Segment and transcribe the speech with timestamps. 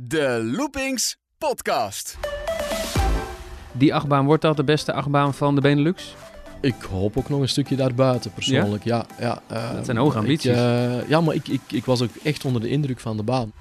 [0.00, 2.18] De Loopings Podcast.
[3.72, 6.14] Die achtbaan, wordt dat de beste achtbaan van de Benelux?
[6.60, 8.84] Ik hoop ook nog een stukje daarbuiten, persoonlijk.
[8.84, 9.06] Ja?
[9.18, 10.50] Ja, eh, Dat zijn hoge ik, ambities.
[10.50, 13.52] eh, ja, maar ik, ik, ik was ook echt onder de indruk van de baan.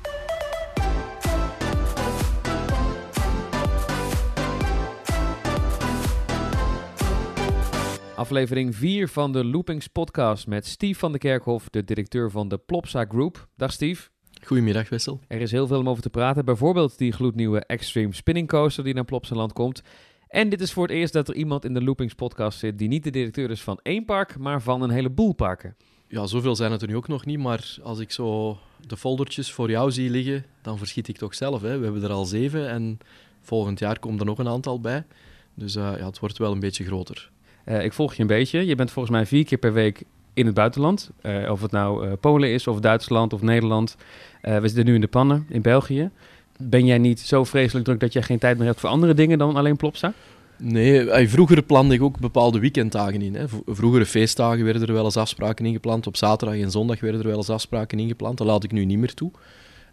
[8.15, 12.57] Aflevering 4 van de Loopings podcast met Steve van de Kerkhof, de directeur van de
[12.57, 13.47] Plopsa Group.
[13.55, 14.09] Dag Steve.
[14.47, 15.19] Goedemiddag, Wessel.
[15.27, 16.45] Er is heel veel om over te praten.
[16.45, 19.81] Bijvoorbeeld die gloednieuwe Extreme Spinning Coaster die naar Plopsaland komt.
[20.27, 22.87] En dit is voor het eerst dat er iemand in de Loopings podcast zit die
[22.87, 25.75] niet de directeur is van één park, maar van een heleboel parken.
[26.07, 29.51] Ja, zoveel zijn het er nu ook nog niet, maar als ik zo de foldertjes
[29.51, 31.61] voor jou zie liggen, dan verschiet ik toch zelf.
[31.61, 31.77] Hè.
[31.77, 32.97] We hebben er al zeven en
[33.41, 35.05] volgend jaar komt er nog een aantal bij.
[35.53, 37.31] Dus eh, ja, het wordt wel een beetje groter.
[37.63, 38.65] Eh, ik volg je een beetje.
[38.65, 40.03] Je bent volgens mij vier keer per week
[40.37, 41.09] in het buitenland.
[41.21, 43.95] Eh, of het nou eh, Polen is, of Duitsland, of Nederland.
[44.41, 46.09] Eh, we zitten nu in de pannen in België.
[46.57, 49.37] Ben jij niet zo vreselijk druk dat jij geen tijd meer hebt voor andere dingen
[49.37, 50.13] dan alleen Plopsa?
[50.57, 53.35] Nee, vroeger plande ik ook bepaalde weekenddagen in.
[53.35, 53.45] Hè.
[53.65, 56.07] Vroegere feestdagen werden er wel eens afspraken ingepland.
[56.07, 58.37] Op zaterdag en zondag werden er wel eens afspraken ingepland.
[58.37, 59.31] Dat laat ik nu niet meer toe.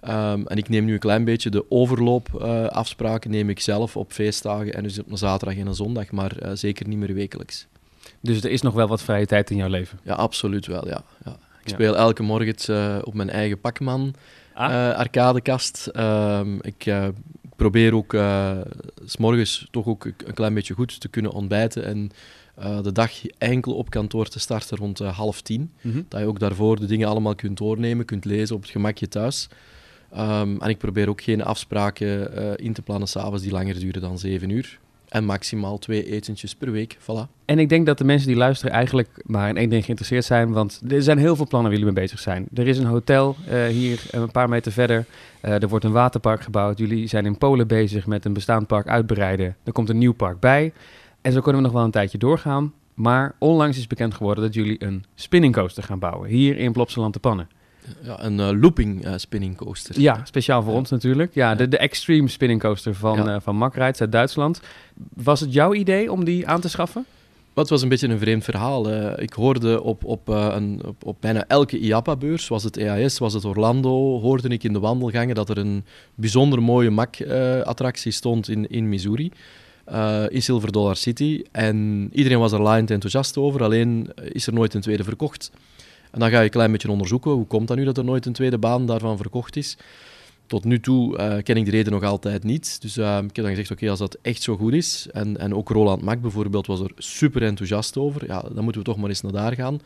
[0.01, 4.75] Ehm, en ik neem nu een klein beetje de overloopafspraken neem ik zelf op feestdagen
[4.75, 7.67] en dus op een zaterdag en een zondag, maar zeker niet meer wekelijks.
[8.25, 9.99] Dus er is nog wel wat vrije tijd in jouw leven.
[10.03, 11.03] Ja, absoluut wel, ja.
[11.25, 11.31] ja.
[11.33, 11.75] Ik Ja.
[11.75, 14.15] speel elke morgen eh, op mijn eigen Pacman
[14.55, 14.89] Ah.
[14.91, 15.87] eh, arcadekast.
[15.87, 17.09] Ehm, ik eh,
[17.57, 18.17] probeer ook
[19.05, 22.11] s morgens toch ook een klein beetje goed te kunnen ontbijten en
[22.83, 25.73] de dag enkel op kantoor te starten rond half tien.
[25.81, 26.03] Mhm.
[26.09, 29.49] Dat je ook daarvoor de dingen allemaal kunt doornemen, kunt lezen op het gemakje thuis.
[30.13, 34.19] Ehm, en ik probeer ook geen afspraken in te plannen s'avonds die langer duren dan
[34.19, 34.79] zeven uur.
[35.15, 37.31] En maximaal twee etentjes per week, voilà.
[37.45, 40.53] En ik denk dat de mensen die luisteren eigenlijk maar in één ding geïnteresseerd zijn.
[40.53, 42.47] Want er zijn heel veel plannen waar jullie mee bezig zijn.
[42.55, 45.05] Er is een hotel eh, hier een paar meter verder.
[45.41, 46.79] Eh, er wordt een waterpark gebouwd.
[46.79, 49.57] Jullie zijn in Polen bezig met een bestaand park uitbreiden.
[49.65, 50.73] Er komt een nieuw park bij.
[51.21, 52.73] En zo kunnen we nog wel een tijdje doorgaan.
[52.95, 56.29] Maar onlangs is bekend geworden dat jullie een spinning coaster gaan bouwen.
[56.29, 57.49] Hier in Plopsaland te Pannen.
[58.03, 60.01] Ja, een eh, looping eh, spinning coaster.
[60.01, 60.79] Ja, speciaal voor Ja.
[60.79, 61.35] ons natuurlijk.
[61.35, 63.35] Ja, de, de Extreme Spinning Coaster van, Ja.
[63.35, 64.61] eh van Mack Rides uit Duitsland.
[65.15, 67.05] Was het jouw idee om die aan te schaffen?
[67.55, 68.91] Het was een beetje een vreemd verhaal.
[69.21, 73.45] ik hoorde op, op, een, op, op bijna elke IAPA-beurs, was het EAS, was het
[73.45, 75.85] Orlando, hoorde ik in de wandelgangen dat er een
[76.15, 79.31] bijzonder mooie MAC-attractie stond in, in Missouri,
[80.29, 81.43] in Silver Dollar City.
[81.53, 85.51] En iedereen was er laaiend enthousiast over, alleen is er nooit een tweede verkocht.
[86.15, 88.27] En dan ga je een klein beetje onderzoeken, hoe komt dat nu dat er nooit
[88.27, 89.77] een tweede baan daarvan verkocht is?
[90.47, 92.81] Tot nu toe eh, ken ik de reden nog altijd niet.
[92.81, 95.55] Dus eh, ik heb dan gezegd, oké, als dat echt zo goed is, en, en
[95.55, 99.09] ook Roland Mak bijvoorbeeld was er super enthousiast over, ja, dan moeten we toch maar
[99.09, 99.81] eens naar daar gaan.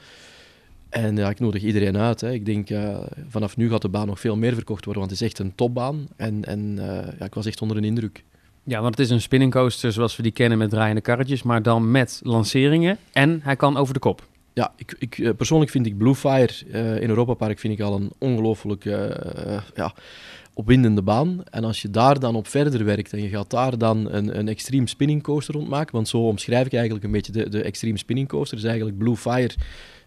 [0.88, 2.21] En ja, ik nodig iedereen uit.
[2.21, 2.33] Hè.
[2.33, 2.97] Ik denk, eh,
[3.28, 5.55] vanaf nu gaat de baan nog veel meer verkocht worden, want het is echt een
[5.55, 6.09] topbaan.
[6.17, 6.77] En, en
[7.19, 8.25] ja, ik was echt onder een indruk.
[8.65, 11.62] Ja, want het is een spinning coaster zoals we die kennen met draaiende karretjes, maar
[11.62, 12.99] dan met lanceringen.
[13.12, 14.27] En hij kan over de kop.
[14.59, 17.81] Ja, ik, ik, eh, persoonlijk vind ik Blue Fire eh, in Europa Park vind ik
[17.81, 19.95] al een ongelooflijk eh, ja,
[20.55, 21.43] opwindende baan.
[21.51, 24.49] En als je daar dan op verder werkt en je gaat daar dan een, een
[24.49, 28.29] extreme spinning coaster rondmaken, want zo omschrijf ik eigenlijk een beetje de, de extreme spinning
[28.29, 29.55] coaster, is eigenlijk Blue Fire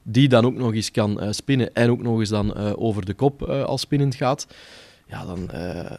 [0.04, 3.44] die dan ook nog eens kan spinnen en ook nog eens dan over de kop
[3.44, 4.48] als spinnend gaat.
[5.08, 5.50] Ja, dan,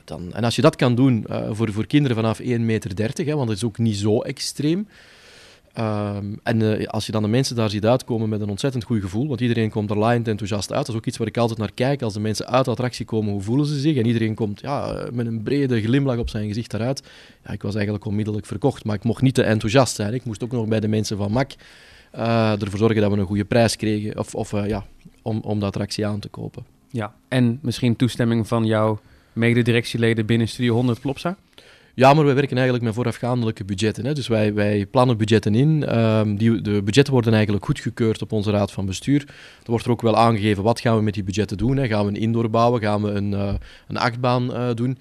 [0.05, 3.49] dan, en als je dat kan doen voor, voor kinderen vanaf 1,30 meter, hè, want
[3.49, 4.87] dat is ook niet zo extreem,
[5.73, 9.01] Ehm, en eh, als je dan de mensen daar ziet uitkomen met een ontzettend goed
[9.01, 10.87] gevoel, want iedereen komt er laaiend enthousiast uit.
[10.87, 12.03] Dat is ook iets waar ik altijd naar kijk.
[12.03, 13.97] Als de mensen uit de attractie komen, hoe voelen ze zich?
[13.97, 17.03] En iedereen komt ja, met een brede glimlach op zijn gezicht eruit.
[17.45, 20.15] Ja, ik was eigenlijk onmiddellijk verkocht, maar ik mocht niet te enthousiast zijn.
[20.15, 21.53] Ik moest ook nog bij de mensen van MAC
[22.11, 24.85] eh, ervoor zorgen dat we een goede prijs kregen, of, of eh, ja,
[25.23, 26.65] om, om de attractie aan te kopen.
[26.91, 27.15] Ja.
[27.29, 29.01] En misschien toestemming van jouw
[29.33, 31.37] mededirectieleden binnen Studio 100 Plopsa?
[31.95, 34.07] Ja, maar wij werken eigenlijk met voorafgaandelijke budgetten.
[34.07, 34.13] Hè.
[34.13, 35.85] Dus wij, wij plannen budgetten in.
[35.85, 39.25] Ehm, die, de budgetten worden eigenlijk goedgekeurd op onze raad van bestuur.
[39.65, 41.77] Er wordt er ook wel aangegeven wat gaan we met die budgetten doen.
[41.77, 41.87] Hè.
[41.87, 42.81] Gaan we een indoor bouwen?
[42.81, 43.55] Gaan we een, eh,
[43.89, 44.99] een achtbaan eh, doen?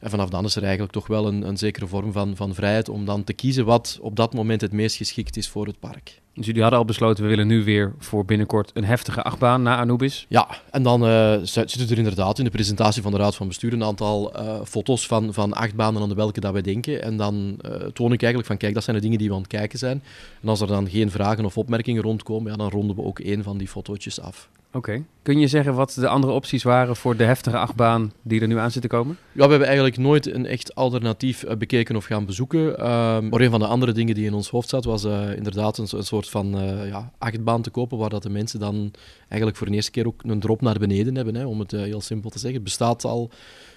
[0.00, 2.88] En vanaf dan is er eigenlijk toch wel een, een zekere vorm van, van vrijheid
[2.88, 6.20] om dan te kiezen wat op dat moment het meest geschikt is voor het park.
[6.34, 9.76] Dus jullie hadden al besloten, we willen nu weer voor binnenkort een heftige achtbaan na
[9.76, 10.26] Anubis.
[10.28, 13.48] Ja, en dan eh, zit- zitten er inderdaad in de presentatie van de Raad van
[13.48, 17.02] Bestuur een aantal eh, foto's van, van acht banen aan de welke dat wij denken.
[17.02, 19.40] En dan eh, toon ik eigenlijk van, kijk, dat zijn de dingen die we aan
[19.40, 20.02] het kijken zijn.
[20.42, 23.42] En als er dan geen vragen of opmerkingen rondkomen, ja, dan ronden we ook één
[23.42, 24.48] van die fotootjes af.
[24.74, 25.02] Oké.
[25.22, 28.58] Kun je zeggen wat de andere opties waren voor de heftige achtbaan die er nu
[28.58, 29.16] aan zit te komen?
[29.32, 32.78] Ja, we hebben eigenlijk nooit een echt alternatief eh, bekeken of gaan bezoeken.
[32.78, 35.78] Ehm, maar een van de andere dingen die in ons hoofd zat, was eh, inderdaad
[35.78, 38.90] een soort van eh, ja, achtbaan te kopen, waar dat de mensen dan
[39.28, 41.82] eigenlijk voor de eerste keer ook een drop naar beneden hebben, hè, om het eh,
[41.82, 42.54] heel simpel te zeggen.
[42.54, 43.30] Het bestaat al,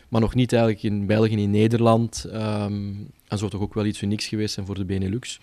[0.09, 2.25] maar nog niet eigenlijk in België, in Nederland.
[2.31, 2.93] Ehm,
[3.27, 5.39] en zou toch ook wel iets unieks geweest zijn voor de Benelux.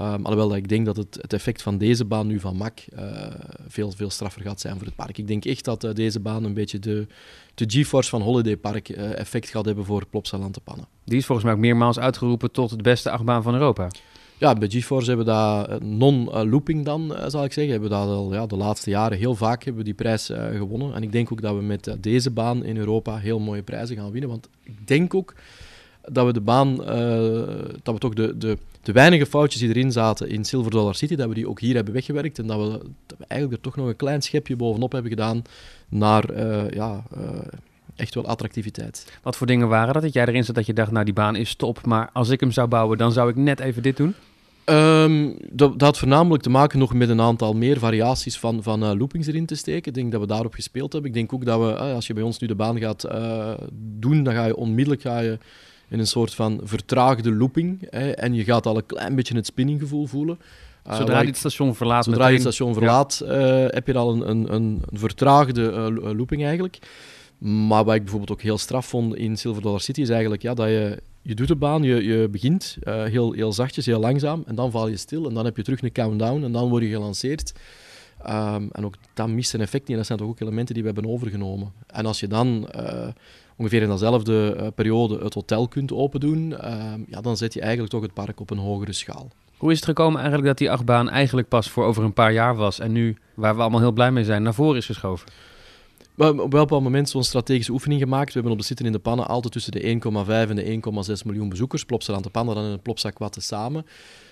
[0.00, 3.26] Um, alhoewel ik denk dat het, het, effect van deze baan nu van MAC uh,
[3.66, 5.18] veel, veel straffer gaat zijn voor het park.
[5.18, 7.06] Ik denk echt dat deze baan een beetje de,
[7.54, 10.86] de GeForce van Holiday Park effect gaat hebben voor Plopsaland Pannen.
[11.04, 13.88] Die is volgens mij ook meermaals uitgeroepen tot het beste achtbaan van Europa.
[14.42, 17.72] Ja, bij GeForce hebben we dat non-looping dan, zal ik zeggen.
[17.72, 20.94] Hebben we dat al ja, de laatste jaren heel vaak hebben we die prijs gewonnen.
[20.94, 24.10] En ik denk ook dat we met deze baan in Europa heel mooie prijzen gaan
[24.10, 24.30] winnen.
[24.30, 25.34] Want ik denk ook
[26.08, 26.76] dat we de baan,
[27.82, 31.14] dat we toch de, de de weinige foutjes die erin zaten in Silver Dollar City,
[31.14, 32.80] dat we die ook hier hebben weggewerkt en dat we,
[33.28, 35.42] eigenlijk er toch nog een klein schepje bovenop hebben gedaan
[35.88, 37.02] naar ja,
[37.96, 39.18] echt wel attractiviteit.
[39.22, 40.02] Wat voor dingen waren dat?
[40.02, 42.40] Dat jij erin zat dat je dacht, nou die baan is top, maar als ik
[42.40, 44.14] hem zou bouwen, dan zou ik net even dit doen?
[44.64, 48.82] Um, dat, dat, had voornamelijk te maken nog met een aantal meer variaties van, van
[48.82, 49.88] uh, loopings erin te steken.
[49.88, 51.10] Ik denk dat we daarop gespeeld hebben.
[51.10, 53.06] Ik denk ook dat we, als je bij ons nu de baan gaat
[53.72, 55.38] doen, dan ga je onmiddellijk ga je
[55.88, 57.86] in een soort van vertraagde looping.
[57.90, 60.38] Hè, en je gaat al een klein beetje het spinninggevoel voelen.
[60.90, 63.34] Zodra je het station verlaat, zodra je het station verlaat ja.
[63.70, 65.62] heb je al een, een, een vertraagde
[66.16, 66.78] looping eigenlijk.
[67.44, 70.54] Maar wat ik bijvoorbeeld ook heel straf vond in Silver Dollar City is eigenlijk ja,
[70.54, 74.54] dat je, je doet de baan, je, je begint heel, heel zachtjes, heel langzaam en
[74.54, 76.88] dan val je stil en dan heb je terug een countdown en dan word je
[76.88, 77.52] gelanceerd.
[78.26, 80.82] Um, en ook dat mist een effect niet en dat zijn toch ook elementen die
[80.82, 81.72] we hebben overgenomen.
[81.86, 82.68] En als je dan
[83.56, 87.90] ongeveer in dezelfde uh, periode het hotel kunt opendoen, uh, ja, dan zet je eigenlijk
[87.90, 89.28] toch het park op een hogere schaal.
[89.56, 92.56] Hoe is het gekomen eigenlijk dat die achtbaan eigenlijk pas voor over een paar jaar
[92.56, 95.28] was en nu, waar we allemaal heel blij mee zijn, naar voren is geschoven?
[96.14, 98.26] We hebben op een bepaald moment zo'n strategische oefening gemaakt.
[98.26, 100.80] We hebben op de Zitten in de Pannen altijd tussen de 1,5 en de
[101.18, 101.84] 1,6 miljoen bezoekers.
[101.84, 103.86] Plopsa aan de Pannen dan een Plopsa Kwatte samen.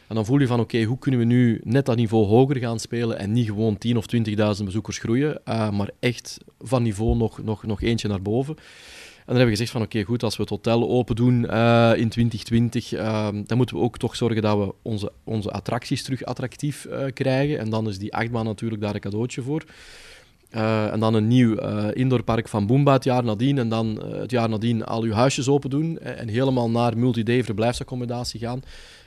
[0.08, 2.78] En dan voel je van, oké, hoe kunnen we nu net dat niveau hoger gaan
[2.78, 4.04] spelen en niet gewoon 10.000 of
[4.58, 8.56] 20.000 bezoekers groeien, uh, maar echt van niveau nog, nog, nog eentje naar boven.
[8.56, 11.92] En dan hebben we gezegd van oké, goed, als we het hotel open doen uh,
[11.96, 16.24] in 2020, uh, dan moeten we ook toch zorgen dat we onze, onze attracties terug
[16.24, 17.58] attractief krijgen.
[17.58, 19.64] En dan is die achtbaan natuurlijk daar een cadeautje voor.
[20.54, 21.54] Uh, en dan een nieuw
[21.92, 23.58] indoorpark van Boomba het jaar nadien.
[23.58, 25.98] En dan het jaar nadien al uw huisjes open doen.
[25.98, 28.62] En helemaal naar multi-day verblijfsaccommodatie gaan.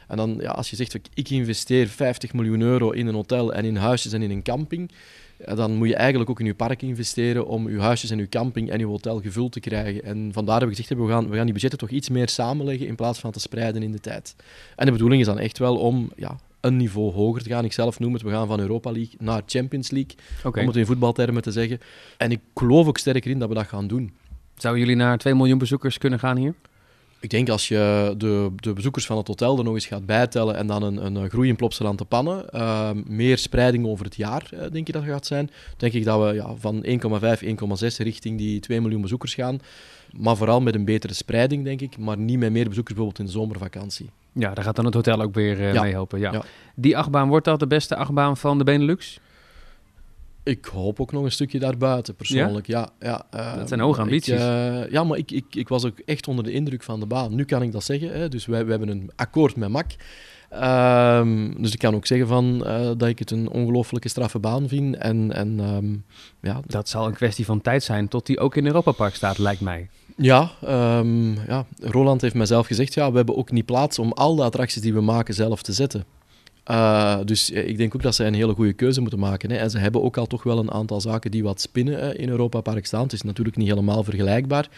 [0.08, 3.66] En dan, ja, als je zegt, ik investeer 50 miljoen euro in een hotel en
[3.66, 4.92] in huisjes en in een camping
[5.38, 8.70] dan moet je eigenlijk ook in je park investeren om je huisjes en je camping
[8.70, 10.04] en je hotel gevuld te krijgen.
[10.04, 12.88] En vandaar hebben we gezegd, we gaan, we gaan die budgetten toch iets meer samenleggen
[12.88, 14.36] in plaats van te spreiden in de tijd.
[14.76, 17.66] En de bedoeling is dan echt wel om ja, een niveau hoger te gaan.
[17.66, 20.62] Ik zelf noem het, we gaan van Europa League naar Champions League, okay.
[20.62, 21.80] om het in voetbaltermen te zeggen.
[22.18, 24.14] En ik geloof ook sterker in dat we dat gaan doen.
[24.56, 26.54] Zouden jullie naar 2 miljoen bezoekers kunnen gaan hier?
[27.20, 30.56] Ik denk als je de, de bezoekers van het hotel er nog eens gaat bijtellen
[30.56, 34.50] en dan een, een groei in Plopsaland te pannen, uh, meer spreiding over het jaar,
[34.54, 36.90] uh, denk je dat gaat zijn, denk ik dat we ja, van 1,5,
[37.44, 39.60] 1,6 richting die 2 miljoen bezoekers gaan.
[40.18, 43.26] Maar vooral met een betere spreiding, denk ik, maar niet met meer bezoekers bijvoorbeeld in
[43.26, 44.10] de zomervakantie.
[44.34, 45.82] Ja, daar gaat dan het hotel ook weer uh, ja.
[45.82, 46.20] mee helpen.
[46.20, 46.32] Ja.
[46.32, 46.44] ja.
[46.76, 49.20] Die achtbaan, wordt dat de beste achtbaan van de Benelux?
[50.44, 52.68] Ik hoop ook nog een stukje daarbuiten, persoonlijk.
[52.68, 52.90] Ja?
[53.00, 54.34] Ja, ja dat zijn hoge ambities.
[54.34, 57.06] Ik, uh, ja, maar ik, ik, ik was ook echt onder de indruk van de
[57.06, 57.36] baan.
[57.36, 58.12] Nu kan ik dat zeggen.
[58.12, 58.30] Hè.
[58.30, 59.96] Dus wij, wij hebben een akkoord met MAC.
[60.54, 64.68] Um, dus ik kan ook zeggen van, uh, dat ik het een ongelooflijke straffe baan
[64.68, 64.96] vind.
[64.96, 66.06] En, en, um,
[66.42, 66.60] ja.
[66.66, 69.62] Dat zal een kwestie van tijd zijn tot die ook in Europa Park staat, lijkt
[69.62, 69.90] mij.
[70.18, 70.52] Ja,
[71.00, 74.44] um, ja, Roland heeft mijzelf gezegd, ja, we hebben ook niet plaats om al de
[74.44, 76.06] attracties die we maken zelf te zetten.
[76.72, 79.52] Uh, dus ik denk ook dat zij een hele goede keuze moeten maken.
[79.52, 79.58] Hè.
[79.58, 82.30] En ze hebben ook al toch wel een aantal zaken die wat spinnen uh, in
[82.30, 83.04] Europa Park staan.
[83.04, 84.70] Het is natuurlijk niet helemaal vergelijkbaar.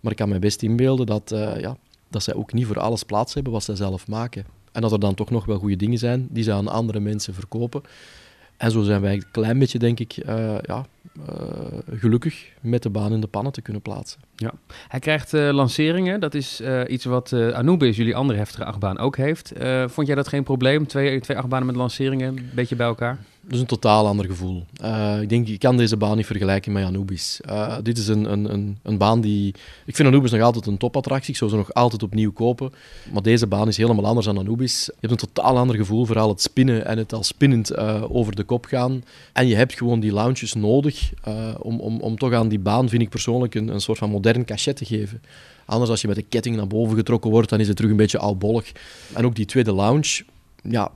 [0.00, 1.76] Maar ik kan me best inbeelden dat, uh, ja,
[2.10, 4.44] dat zij ook niet voor alles plaats hebben wat zij zelf maken.
[4.72, 7.34] En dat er dan toch nog wel goede dingen zijn die ze aan andere mensen
[7.34, 7.82] verkopen.
[8.56, 10.86] En zo zijn wij een klein beetje, denk ik, uh, ja,
[11.18, 14.20] uh, gelukkig met de baan in de pannen te kunnen plaatsen.
[14.36, 14.52] Ja.
[14.88, 16.20] Hij krijgt uh, lanceringen.
[16.20, 19.52] Dat is iets wat Anubis, jullie andere heftige achtbaan, ook heeft.
[19.86, 20.86] vond jij dat geen probleem?
[20.86, 23.18] Twee, twee achtbanen met lanceringen, een beetje bij elkaar?
[23.48, 24.64] Is een totaal ander gevoel.
[24.82, 27.40] Uh, ik denk, je kan deze baan niet vergelijken met Anubis.
[27.48, 29.54] Uh, dit is een, een, een, een, baan die...
[29.86, 31.30] Ik vind Anubis nog altijd een topattractie.
[31.30, 32.72] Ik zou ze nog altijd opnieuw kopen.
[33.12, 34.84] Maar deze baan is helemaal anders dan Anubis.
[34.84, 38.36] Je hebt een totaal ander gevoel, vooral het spinnen en het al spinnend uh, over
[38.36, 39.04] de kop gaan.
[39.32, 41.12] En je hebt gewoon die lounges nodig
[41.58, 44.44] om, om, om toch aan die baan, vind ik persoonlijk, een, een soort van modern
[44.44, 45.22] cachet te geven.
[45.64, 47.96] Anders als je met de ketting naar boven getrokken wordt, dan is het terug een
[47.96, 48.72] beetje oudbollig.
[49.12, 50.24] En ook die tweede lounge,
[50.62, 50.90] ja,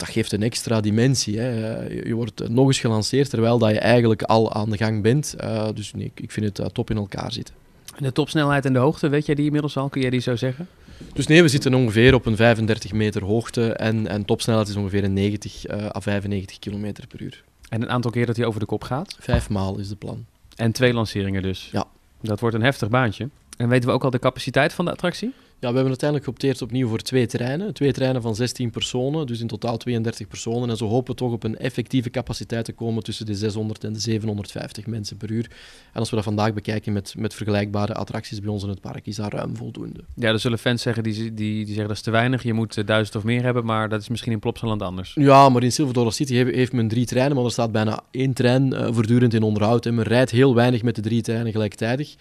[0.00, 1.38] dat geeft een extra dimensie.
[1.38, 1.80] Hè.
[1.86, 5.34] Je wordt nog eens gelanceerd terwijl dat je eigenlijk al aan de gang bent.
[5.40, 7.54] Uh, dus nee, ik vind het uh, top in elkaar zitten.
[7.98, 9.88] De topsnelheid en de hoogte, weet jij die inmiddels al?
[9.88, 10.68] Kun jij die zo zeggen?
[11.12, 15.04] Dus nee, we zitten ongeveer op een 35 meter hoogte en, en topsnelheid is ongeveer
[15.04, 17.44] een 90 uh, à 95 km per uur.
[17.68, 19.16] En een aantal keer dat hij over de kop gaat?
[19.18, 20.24] Vijf maal is de plan.
[20.56, 21.68] En twee lanceringen dus?
[21.72, 21.84] Ja.
[22.20, 23.28] Dat wordt een heftig baantje.
[23.56, 25.32] En weten we ook al de capaciteit van de attractie?
[25.60, 27.74] Ja, we hebben uiteindelijk geopteerd opnieuw voor twee treinen.
[27.74, 30.70] Twee treinen van 16 personen, dus in totaal 32 personen.
[30.70, 33.92] En zo hopen we toch op een effectieve capaciteit te komen tussen de 600 en
[33.92, 35.50] de 750 mensen per uur.
[35.92, 39.06] En als we dat vandaag bekijken met, met vergelijkbare attracties bij ons in het park,
[39.06, 40.04] is dat ruim voldoende.
[40.14, 42.42] Ja, er zullen fans zeggen die, die, die zeggen dat is te weinig.
[42.42, 45.14] Je moet uh, duizend of meer hebben, maar dat is misschien in Plopsaland anders.
[45.14, 48.00] Ja, maar in Silver Dollar City heeft, heeft men drie treinen, maar er staat bijna
[48.10, 49.86] één trein uh, voortdurend in onderhoud.
[49.86, 52.16] En men rijdt heel weinig met de drie treinen gelijktijdig.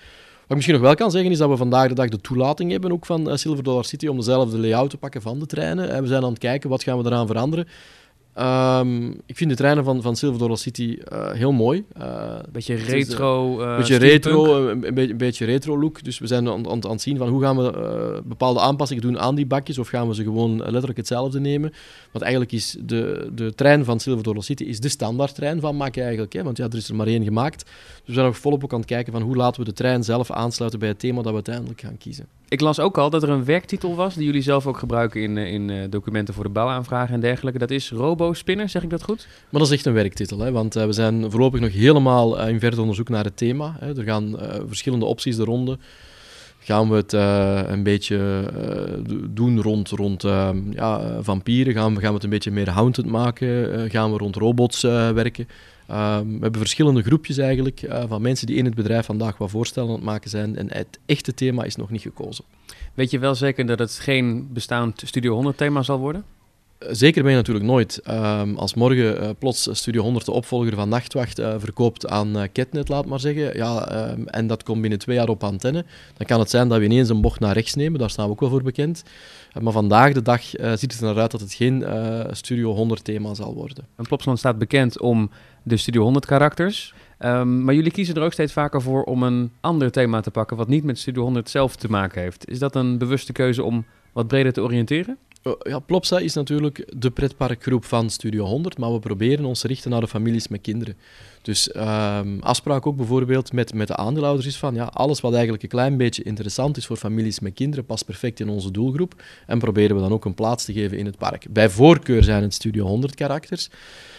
[0.49, 2.71] Wat ik misschien nog wel kan zeggen is dat we vandaag de dag de toelating
[2.71, 5.89] hebben ook van uh, Silver Dollar City om dezelfde layout te pakken van de treinen.
[5.89, 7.67] En we zijn aan het kijken wat gaan we eraan veranderen.
[8.39, 11.85] Um, ik vind de treinen van, van Silver Dollar City uh, heel mooi.
[11.97, 13.61] Uh, beetje retro.
[13.61, 16.03] Een beetje retro, een, een, beetje, een beetje retro look.
[16.03, 19.19] Dus we zijn aan, aan, aan het zien van hoe gaan we bepaalde aanpassingen doen
[19.19, 19.77] aan die bakjes.
[19.77, 21.73] Of gaan we ze gewoon letterlijk hetzelfde nemen.
[22.11, 25.97] Want eigenlijk is de, de trein van Silver Dollar City is de standaardtrein van Mac
[25.97, 26.33] eigenlijk.
[26.33, 26.43] Hè?
[26.43, 27.63] Want ja, er is er maar één gemaakt.
[27.63, 30.03] Dus we zijn nog volop ook aan het kijken van hoe laten we de trein
[30.03, 32.25] zelf aansluiten bij het thema dat we uiteindelijk gaan kiezen.
[32.47, 35.37] Ik las ook al dat er een werktitel was die jullie zelf ook gebruiken in,
[35.37, 37.59] in documenten voor de bouwaanvragen en dergelijke.
[37.59, 39.27] Dat is Robo Spinner, zeg ik dat goed?
[39.49, 40.51] Maar dat is echt een werktitel, hè?
[40.51, 43.75] want uh, we zijn voorlopig nog helemaal uh, in verder onderzoek naar het thema.
[43.79, 43.97] Hè?
[43.97, 45.77] Er gaan uh, verschillende opties de ronde.
[46.59, 47.13] Gaan we het
[47.71, 48.43] een beetje
[49.29, 50.21] doen rond, rond
[50.69, 51.73] ja, vampieren?
[51.73, 53.89] Gaan we, gaan we het een beetje meer haunted maken?
[53.89, 55.47] gaan we rond robots werken?
[55.87, 55.93] we
[56.41, 60.03] hebben verschillende groepjes eigenlijk van mensen die in het bedrijf vandaag wat voorstellen aan het
[60.03, 60.55] maken zijn.
[60.55, 62.45] En het echte thema is nog niet gekozen.
[62.93, 66.23] Weet je wel zeker dat het geen bestaand Studio 100 thema zal worden?
[66.79, 68.01] Zeker ben je natuurlijk nooit.
[68.09, 72.43] Um, als morgen uh, plots Studio 100 de opvolger van Nachtwacht uh, verkoopt aan uh,
[72.51, 75.85] Ketnet, laat maar zeggen, ja, um, en dat komt binnen twee jaar op antenne,
[76.17, 78.31] dan kan het zijn dat we ineens een bocht naar rechts nemen, daar staan we
[78.31, 79.03] ook wel voor bekend.
[79.61, 81.85] maar vandaag de dag ziet het er naar uit dat het geen
[82.31, 83.87] Studio 100 thema zal worden.
[83.95, 85.29] En Plopsland staat bekend om
[85.63, 86.93] de Studio 100 karakters.
[87.19, 90.57] Um, maar jullie kiezen er ook steeds vaker voor om een ander thema te pakken
[90.57, 92.49] wat niet met Studio 100 zelf te maken heeft.
[92.49, 95.17] Is dat een bewuste keuze om wat breder te oriënteren?
[95.63, 99.91] Ja, Plopsa is natuurlijk de pretparkgroep van Studio 100, maar we proberen ons te richten
[99.91, 100.97] naar de families met kinderen.
[101.41, 105.63] Dus um, afspraak ook bijvoorbeeld met, met de aandeelhouders is van ja, alles wat eigenlijk
[105.63, 109.59] een klein beetje interessant is voor families met kinderen past perfect in onze doelgroep en
[109.59, 111.45] proberen we dan ook een plaats te geven in het park.
[111.49, 113.69] Bij voorkeur zijn het Studio 100 karakters,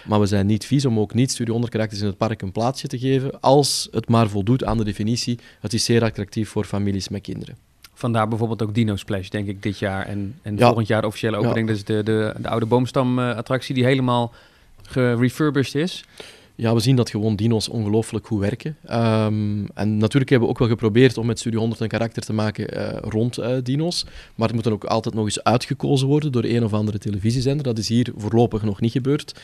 [0.07, 2.53] maar we zijn niet vies om ook niet Studio 100 karakters in het park een
[2.53, 5.39] plaatsje te geven als het maar voldoet aan de definitie.
[5.61, 7.70] Het is zeer attractief voor families met kinderen.
[8.01, 10.07] Vandaar bijvoorbeeld ook Dino Splash, denk ik, dit jaar.
[10.07, 10.67] En, en ja.
[10.67, 11.69] volgend jaar de officiële opening.
[11.69, 11.75] Ja.
[11.75, 14.33] Dus de, de, de oude boomstam-attractie die helemaal
[14.83, 16.05] gerefurbished is.
[16.55, 18.77] Ja, we zien dat gewoon dino's ongelooflijk goed werken.
[18.91, 22.33] Um, en natuurlijk hebben we ook wel geprobeerd om met Studio 100 een karakter te
[22.33, 24.05] maken uh, rond uh, dino's.
[24.35, 27.65] Maar het moet dan ook altijd nog eens uitgekozen worden door een of andere televisiezender.
[27.65, 29.41] Dat is hier voorlopig nog niet gebeurd.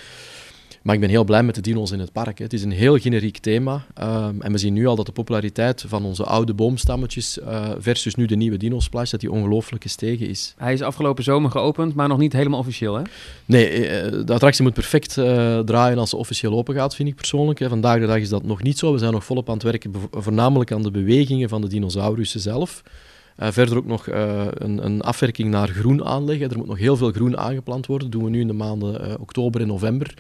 [0.87, 2.39] Maar ik ben heel blij met de dino's in het park.
[2.39, 2.45] Hè.
[2.45, 3.87] Het is een heel generiek thema.
[4.01, 8.15] Um, en we zien nu al dat de populariteit van onze oude boomstammetjes uh, versus
[8.15, 10.55] nu de nieuwe dino splash, dat die ongelooflijk gestegen is.
[10.57, 13.03] Hij is afgelopen zomer geopend, maar nog niet helemaal officieel, hè?
[13.45, 13.81] Nee,
[14.25, 17.59] de attractie moet perfect uh, draaien als ze officieel open gaat, vind ik persoonlijk.
[17.59, 17.69] Hè.
[17.69, 18.93] Vandaag de dag is dat nog niet zo.
[18.93, 22.83] We zijn nog volop aan het werken, voornamelijk aan de bewegingen van de dinosaurussen zelf.
[23.39, 26.51] Uh, verder ook nog uh, een, een, afwerking naar groen aanleggen.
[26.51, 28.11] Er moet nog heel veel groen aangeplant worden.
[28.11, 30.15] Dat doen we nu in de maanden uh, oktober en november.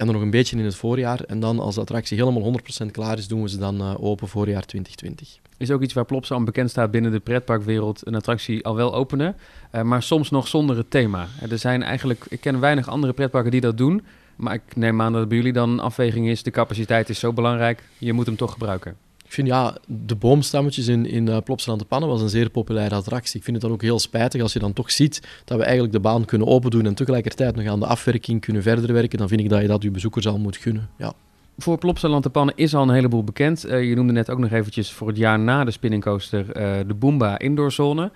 [0.00, 1.20] En dan nog een beetje in het voorjaar.
[1.20, 2.52] En dan, als de attractie helemaal
[2.82, 5.38] 100% klaar is, doen we ze dan uh, open voorjaar 2020.
[5.56, 8.06] Is ook iets waar Plopsa aan bekend staat binnen de pretparkwereld.
[8.06, 9.36] Een attractie al wel openen,
[9.72, 11.26] uh, maar soms nog zonder het thema.
[11.50, 14.02] Er zijn eigenlijk, ik ken weinig andere pretparken die dat doen.
[14.36, 16.42] Maar ik neem aan dat bij jullie dan een afweging is.
[16.42, 18.96] De capaciteit is zo belangrijk, je moet hem toch gebruiken.
[19.30, 22.94] Ik vind ja, de boomstammetjes in, in uh, Plopsaland de Pannen was een zeer populaire
[22.94, 23.38] attractie.
[23.38, 25.92] Ik vind het dan ook heel spijtig als je dan toch ziet dat we eigenlijk
[25.92, 29.18] de baan kunnen open doen en tegelijkertijd nog aan de afwerking kunnen verder werken.
[29.18, 30.88] Dan vind ik dat je dat je bezoekers al moet gunnen.
[30.96, 31.12] Ja.
[31.58, 33.66] Voor Plopsaland de Pannen is al een heleboel bekend.
[33.66, 36.94] Uh, je noemde net ook nog eventjes voor het jaar na de spinningcoaster uh, de
[36.94, 38.10] Boomba indoorzone.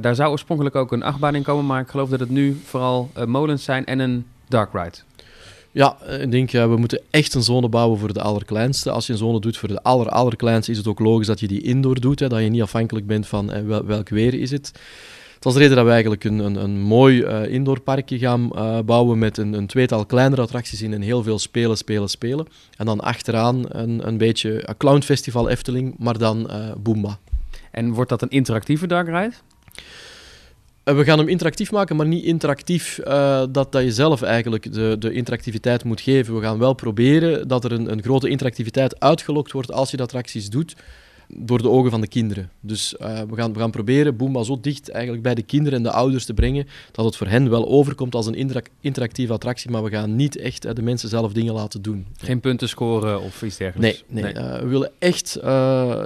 [0.00, 3.10] daar zou oorspronkelijk ook een achtbaan in komen, maar ik geloof dat het nu vooral
[3.26, 4.96] molens zijn en een dark ride.
[5.76, 8.90] Ja, ik denk we moeten echt een zone bouwen voor de allerkleinste.
[8.90, 11.46] Als je een zone doet voor de aller, allerkleinste, is het ook logisch dat je
[11.46, 12.20] die indoor doet.
[12.20, 14.72] Hè, dat je niet afhankelijk bent van uh, wel, welk weer is het.
[15.38, 18.48] Dat is de reden dat we eigenlijk een, een, een mooi uh, indoorparkje gaan
[18.86, 22.46] bouwen met een, een, tweetal kleinere attracties in en heel veel spelen, spelen, spelen.
[22.76, 27.18] En dan achteraan een, een beetje een clownfestival Efteling, maar dan Boomba.
[27.70, 29.34] En wordt dat een interactieve dark ride?
[30.94, 34.96] We gaan hem interactief maken, maar niet interactief uh, dat, dat je zelf eigenlijk de,
[34.98, 36.34] de interactiviteit moet geven.
[36.34, 40.02] We gaan wel proberen dat er een, een grote interactiviteit uitgelokt wordt als je de
[40.02, 40.74] attracties doet.
[41.28, 42.50] Door de ogen van de kinderen.
[42.60, 45.82] Dus eh, we, gaan, we gaan proberen Boomba zo dicht eigenlijk bij de kinderen en
[45.82, 49.82] de ouders te brengen dat het voor hen wel overkomt als een interactieve attractie, maar
[49.82, 52.06] we gaan niet echt uh, de mensen zelf dingen laten doen.
[52.16, 54.04] Geen punten scoren of iets dergelijks?
[54.08, 54.60] Nee, nee, nee.
[54.60, 55.38] we willen echt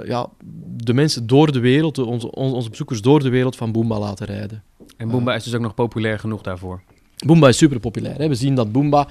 [0.05, 0.27] ja,
[0.75, 4.63] de mensen door de wereld, onze, onze bezoekers door de wereld van Boomba laten rijden.
[4.97, 6.81] En Boomba is dus ook nog populair genoeg daarvoor?
[7.25, 8.17] Boomba is super populair.
[8.17, 8.27] Hè.
[8.27, 9.07] We zien dat Boomba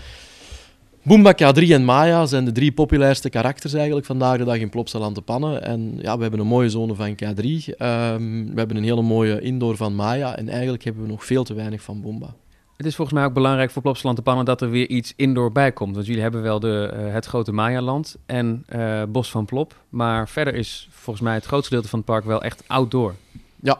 [1.02, 5.14] Boomba, K3 en Maya zijn de drie populairste karakters eigenlijk vandaag de dag in Plopsaland
[5.14, 5.62] te pannen.
[5.62, 7.44] En ja, we hebben een mooie zone van K3.
[7.44, 10.36] Ehm, we hebben een hele mooie indoor van Maya.
[10.36, 12.34] En eigenlijk hebben we nog veel te weinig van Boomba.
[12.76, 15.52] Het is volgens mij ook belangrijk voor Plopsaland te pannen dat er weer iets indoor
[15.52, 15.94] bij komt.
[15.94, 19.74] Want jullie hebben wel de, uh, het grote Maya-land en uh, Bos van Plop.
[19.88, 23.14] Maar verder is volgens mij het grootste deel van het park wel echt outdoor.
[23.62, 23.78] Ja,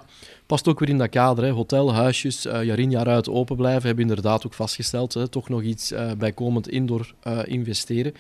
[0.51, 1.45] past ook weer in dat kader.
[1.45, 1.51] Hè.
[1.51, 3.87] Hotel, huisjes, uh, jaar in jaar uit open blijven.
[3.87, 5.15] Hebben inderdaad ook vastgesteld.
[5.15, 5.29] Hè.
[5.29, 8.13] Toch nog iets uh, bijkomend indoor uh, investeren.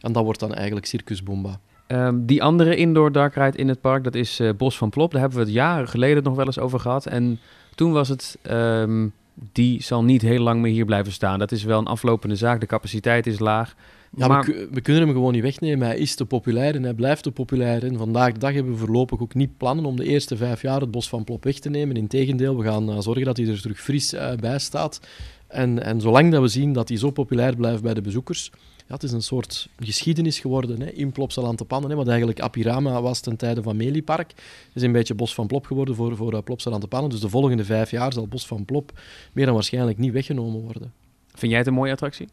[0.00, 1.60] En dat wordt dan eigenlijk Circus Boomba.
[1.86, 5.10] Um, die andere indoor dark ride in het park, dat is Bos van Plop.
[5.10, 7.06] Daar hebben we het jaren geleden nog wel eens over gehad.
[7.06, 7.40] En
[7.74, 9.12] toen was het, um,
[9.52, 11.38] die zal niet heel lang meer hier blijven staan.
[11.38, 12.60] Dat is wel een aflopende zaak.
[12.60, 13.74] De capaciteit is laag.
[14.16, 14.44] Ja, maar...
[14.44, 15.86] we, we, kunnen hem gewoon niet wegnemen.
[15.86, 17.84] Hij is te populair en hij blijft te populair.
[17.84, 20.80] En vandaag de dag hebben we voorlopig ook niet plannen om de eerste vijf jaar
[20.80, 21.96] het bos van Plop weg te nemen.
[21.96, 25.00] Integendeel, we gaan uh, zorgen dat hij er terug fris uh, bij staat.
[25.46, 28.50] En, en zolang dat we zien dat hij zo populair blijft bij de bezoekers,
[28.88, 31.90] ja, het is een soort geschiedenis geworden hè, in Plopsaland te pannen.
[31.90, 34.28] Hè, wat eigenlijk Apirama was ten tijde van Meliepark.
[34.28, 37.10] Het is een beetje Bos van Plop geworden voor, voor uh, Plopsaland te pannen.
[37.10, 38.92] Dus de volgende vijf jaar zal Bos van Plop
[39.32, 40.92] meer dan waarschijnlijk niet weggenomen worden.
[41.34, 42.28] Vind jij het een mooie attractie?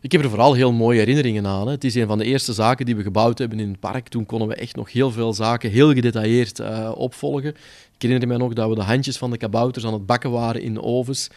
[0.00, 1.66] Ik heb er vooral heel mooie herinneringen aan.
[1.66, 1.72] Hè.
[1.72, 4.08] Het is een van de eerste zaken die we gebouwd hebben in het park.
[4.08, 7.50] Toen konden we echt nog heel veel zaken heel gedetailleerd uh, opvolgen.
[7.94, 10.62] Ik herinner me nog dat we de handjes van de kabouters aan het bakken waren
[10.62, 11.28] in de ovens.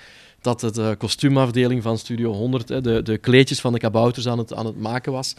[0.41, 4.37] Dat de uh, kostuumafdeling van Studio 100 hè, de, de kleedjes van de kabouters aan
[4.37, 5.35] het, aan het maken was.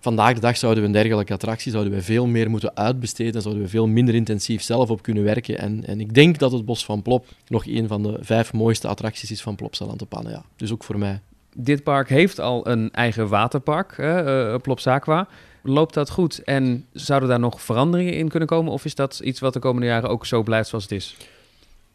[0.00, 3.42] Vandaag de dag zouden we een dergelijke attractie zouden we veel meer moeten uitbesteden.
[3.42, 5.58] Zouden we veel minder intensief zelf op kunnen werken.
[5.58, 8.88] En, en ik denk dat het Bos van Plop nog een van de vijf mooiste
[8.88, 10.44] attracties is van Plopsaland op Ja.
[10.56, 11.20] Dus ook voor mij
[11.56, 15.28] dit park heeft al een eigen waterpark, uh, Plopsaqua.
[15.62, 18.72] Loopt dat goed en zouden daar nog veranderingen in kunnen komen?
[18.72, 21.16] Of is dat iets wat de komende jaren ook zo blijft zoals het is?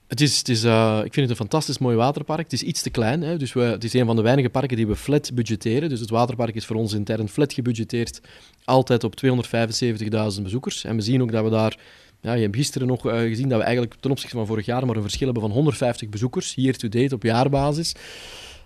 [0.07, 2.43] Het is, het is, uh, ik vind het een fantastisch mooi waterpark.
[2.43, 3.21] Het is iets te klein.
[3.21, 3.37] Hè?
[3.37, 5.89] Dus we, het is een van de weinige parken die we flat budgetteren.
[5.89, 8.21] Dus het waterpark is voor ons intern flat gebudgeteerd.
[8.63, 10.83] Altijd op 275.000 bezoekers.
[10.83, 11.77] En we zien ook dat we daar...
[12.21, 14.95] Ja, je hebt gisteren nog gezien dat we eigenlijk ten opzichte van vorig jaar maar
[14.95, 16.53] een verschil hebben van 150 bezoekers.
[16.55, 17.95] Year to date op jaarbasis.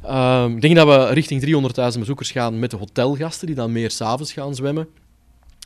[0.06, 1.46] Um, ik denk dat we richting
[1.94, 4.88] 300.000 bezoekers gaan met de hotelgasten, die dan meer s'avonds gaan zwemmen.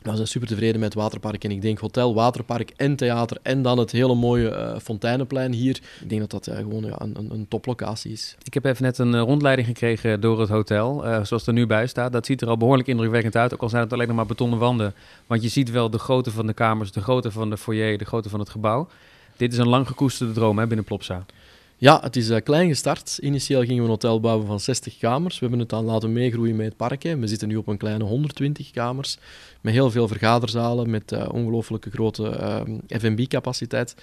[0.02, 1.44] we zijn super tevreden met het waterpark.
[1.44, 3.36] En ik denk hotel, waterpark en theater.
[3.42, 5.80] En dan het hele mooie uh, Fonteinenplein hier.
[6.00, 8.36] Ik denk dat dat uh, gewoon een, een, toplocatie is.
[8.42, 11.00] Ik heb even net een uh, rondleiding gekregen door het hotel.
[11.02, 12.12] zoals het er nu bij staat.
[12.12, 13.54] Dat ziet er al behoorlijk indrukwekkend uit.
[13.54, 14.94] Ook al zijn het alleen nog maar betonnen wanden.
[15.26, 18.04] Want je ziet wel de grootte van de kamers, de grootte van de foyer, de
[18.04, 18.88] grootte van het gebouw.
[19.36, 21.24] Dit is een lang gekoesterde droom hè, binnen Plopsa.
[21.84, 23.18] Ja, het is uh, klein gestart.
[23.18, 25.34] Initieel gingen we een hotel bouwen van 60 kamers.
[25.34, 27.02] We hebben het dan laten meegroeien met het park.
[27.02, 29.18] We zitten nu op een kleine 120 kamers.
[29.60, 33.94] Met heel veel vergaderzalen, met uh, ongelooflijke grote ehm, F&B-capaciteit.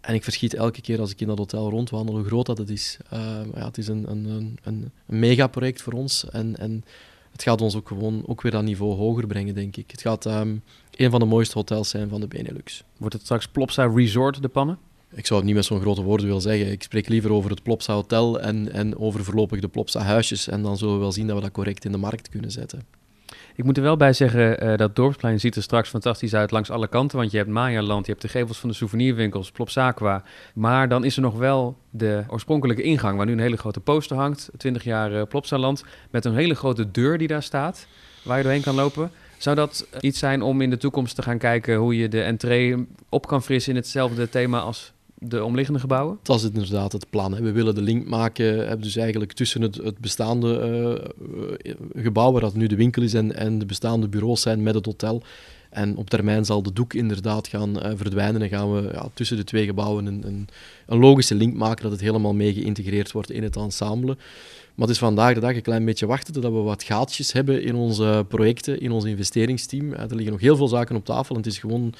[0.00, 2.70] En ik verschiet elke keer als ik in dat hotel rondwandel hoe groot dat het
[2.70, 2.98] is.
[3.10, 4.26] Ehm, ja, het is een, een,
[4.62, 6.30] een, een megaproject voor ons.
[6.30, 6.84] En, en
[7.32, 9.90] het gaat ons ook gewoon ook weer dat niveau hoger brengen, denk ik.
[9.90, 10.62] Het gaat um,
[10.96, 12.84] een van de mooiste hotels zijn van de Benelux.
[12.96, 14.78] Wordt het straks Plopsa Resort de pannen?
[15.14, 16.70] Ik zou het niet met zo'n grote woorden willen zeggen.
[16.70, 20.48] Ik spreek liever over het Plopsa Hotel en, en over voorlopig de Plopsa Huisjes.
[20.48, 22.82] En dan zullen we wel zien dat we dat correct in de markt kunnen zetten.
[23.56, 26.70] Ik moet er wel bij zeggen, uh, dat dorpsplein ziet er straks fantastisch uit langs
[26.70, 27.18] alle kanten.
[27.18, 30.22] Want je hebt Maya-land, je hebt de gevels van de souvenirwinkels, Plopsaqua.
[30.54, 34.16] Maar dan is er nog wel de oorspronkelijke ingang, waar nu een hele grote poster
[34.16, 34.50] hangt.
[34.56, 37.86] 20 jaar uh, Plopsaland, met een hele grote deur die daar staat,
[38.22, 39.10] waar je doorheen kan lopen.
[39.38, 42.86] Zou dat iets zijn om in de toekomst te gaan kijken hoe je de entree
[43.08, 44.93] op kan frissen in hetzelfde thema als
[45.28, 46.18] de omliggende gebouwen?
[46.22, 47.34] Dat is inderdaad het plan.
[47.34, 51.08] We willen de link maken dus eigenlijk tussen het, het bestaande
[51.64, 54.74] uh, gebouw, waar dat nu de winkel is, en, en de bestaande bureaus zijn met
[54.74, 55.22] het hotel.
[55.74, 59.36] En op termijn zal de doek inderdaad gaan uh, verdwijnen en gaan we ja, tussen
[59.36, 60.48] de twee gebouwen een, een,
[60.86, 64.16] een, logische link maken dat het helemaal mee geïntegreerd wordt in het ensemble.
[64.74, 67.62] Maar het is vandaag de dag een klein beetje wachten totdat we wat gaatjes hebben
[67.62, 69.92] in onze projecten, in ons investeringsteam.
[69.92, 71.92] Er liggen nog heel veel zaken op tafel en het is gewoon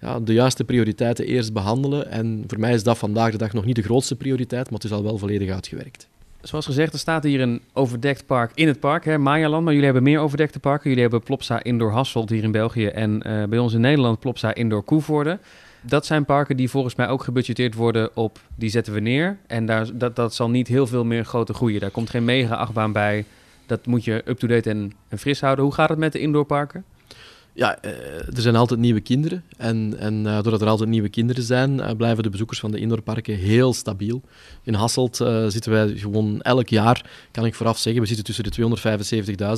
[0.00, 2.10] ja, de juiste prioriteiten eerst behandelen.
[2.10, 4.90] En voor mij is dat vandaag de dag nog niet de grootste prioriteit, maar het
[4.90, 6.08] is al wel volledig uitgewerkt.
[6.42, 9.62] Zoals gezegd, er staat hier een overdekt park in het park, hè, Mayaland.
[9.62, 10.88] Maar jullie hebben meer overdekte parken.
[10.88, 14.54] Jullie hebben Plopsa Indoor Hasselt hier in België en uh, bij ons in Nederland Plopsa
[14.54, 15.38] Indoor Koevoorde.
[15.80, 19.36] Dat zijn parken die volgens mij ook gebudgeteerd worden op, die zetten we neer.
[19.46, 21.80] En daar, dat, dat zal niet heel veel meer grote groeien.
[21.80, 23.24] Daar komt geen mega achtbaan bij.
[23.66, 25.64] Dat moet je up-to-date en, en fris houden.
[25.64, 26.84] Hoe gaat het met de indoorparken?
[27.52, 27.90] Ja, uh,
[28.36, 29.44] er zijn altijd nieuwe kinderen.
[29.56, 32.78] En, en uh, doordat er altijd nieuwe kinderen zijn, uh, blijven de bezoekers van de
[32.78, 34.22] indoorparken heel stabiel.
[34.62, 35.16] In Hasselt
[35.48, 38.78] zitten wij gewoon elk jaar, kan ik vooraf zeggen, we zitten tussen de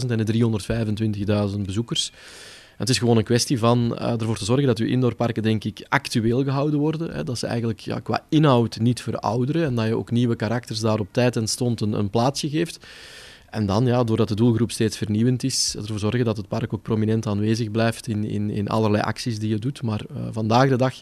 [0.05, 2.13] 275.000 en de 325.000 bezoekers.
[2.77, 6.45] Het is gewoon een kwestie van ervoor te zorgen dat uw indoorparken, denk ik, actueel
[6.45, 7.13] gehouden worden.
[7.15, 7.25] Hè.
[7.25, 10.99] Dat ze eigenlijk ja, qua inhoud niet verouderen en dat je ook nieuwe karakters daar
[10.99, 12.87] op tijd en stond een, een plaatsje geeft.
[13.53, 16.83] En dan, ja, doordat de doelgroep steeds vernieuwend is, ervoor zorgen dat het park ook
[16.83, 19.83] prominent aanwezig blijft in, in, in allerlei acties die je doet.
[19.83, 20.95] Maar uh, vandaag de dag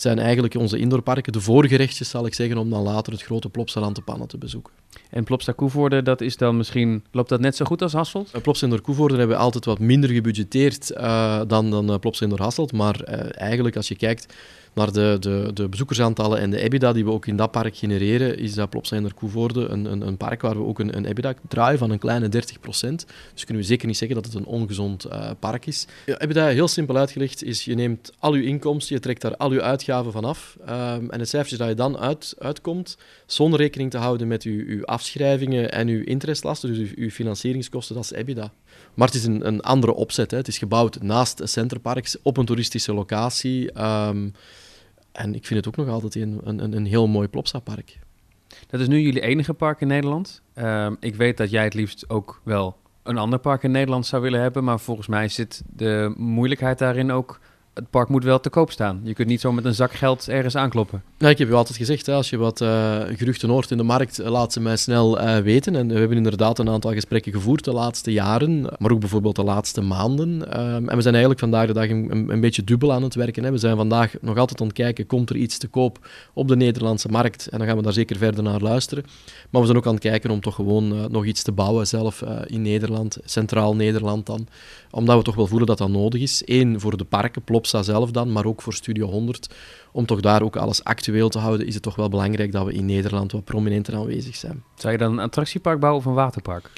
[0.00, 3.94] zijn eigenlijk onze indoorparken de voorgerechtjes, zal ik zeggen, om dan later het grote Plopsaland
[3.94, 4.72] te Pannen te bezoeken.
[5.10, 8.30] En Plopsa Koevoorde, dat is dan misschien, loopt dat net zo goed als Hasselt?
[8.34, 12.28] Uh, Plopsa Indoor Koevoorde hebben we altijd wat minder gebudgeteerd uh, dan, dan uh, Plopsa
[12.36, 12.72] Hasselt.
[12.72, 14.34] Maar eigenlijk, als je kijkt
[14.74, 18.38] naar de, de, de bezoekersaantallen en de EBITDA die we ook in dat park genereren,
[18.38, 21.78] is dat Plopsander Koevoorde een, een, een, park waar we ook een, een EBITDA draaien
[21.78, 22.30] van een kleine 30%.
[22.30, 25.06] Dus kunnen we zeker niet zeggen dat het een ongezond
[25.38, 25.86] park is.
[26.06, 29.52] Ja, EBITDA, heel simpel uitgelegd, is je neemt al je inkomsten, je trekt daar al
[29.52, 33.98] je uitgaven vanaf um, en het cijfertje dat je dan uit, uitkomt, zonder rekening te
[33.98, 38.52] houden met uw, uw afschrijvingen en uw interestlasten, dus uw, financieringskosten, dat is EBITDA.
[38.94, 40.30] Maar het is een, een andere opzet.
[40.30, 40.36] Hè.
[40.36, 43.82] Het is gebouwd naast Centerparks op een toeristische locatie.
[43.82, 44.32] Um,
[45.12, 47.98] en ik vind het ook nog altijd een, een, een heel mooi Plopsa-park.
[48.66, 50.42] Dat is nu jullie enige park in Nederland.
[50.54, 54.22] Uh, ik weet dat jij het liefst ook wel een ander park in Nederland zou
[54.22, 54.64] willen hebben.
[54.64, 57.40] Maar volgens mij zit de moeilijkheid daarin ook
[57.76, 59.00] het park moet wel te koop staan.
[59.02, 61.02] Je kunt niet zo met een zak geld ergens aankloppen.
[61.18, 63.82] Nou, ik heb je altijd gezegd, hè, als je wat uh, geruchten hoort in de
[63.82, 65.76] markt, laat ze mij snel uh, weten.
[65.76, 69.44] En we hebben inderdaad een aantal gesprekken gevoerd de laatste jaren, maar ook bijvoorbeeld de
[69.44, 70.28] laatste maanden.
[70.60, 73.44] Um, en we zijn eigenlijk vandaag de dag een, een, beetje dubbel aan het werken.
[73.44, 73.50] Hè.
[73.50, 76.56] We zijn vandaag nog altijd aan het kijken, komt er iets te koop op de
[76.56, 77.48] Nederlandse markt?
[77.48, 79.04] En dan gaan we daar zeker verder naar luisteren.
[79.50, 82.24] Maar we zijn ook aan het kijken om toch gewoon nog iets te bouwen zelf
[82.46, 84.46] in Nederland, centraal Nederland dan.
[84.90, 86.42] Omdat we toch wel voelen dat dat nodig is.
[86.44, 89.54] Eén, voor de parken, plop zelf dan, maar ook voor Studio 100.
[89.92, 92.72] Om toch daar ook alles actueel te houden, is het toch wel belangrijk dat we
[92.72, 94.62] in Nederland wat prominenter aanwezig zijn.
[94.74, 96.70] Zou je dan een attractiepark bouwen of een waterpark?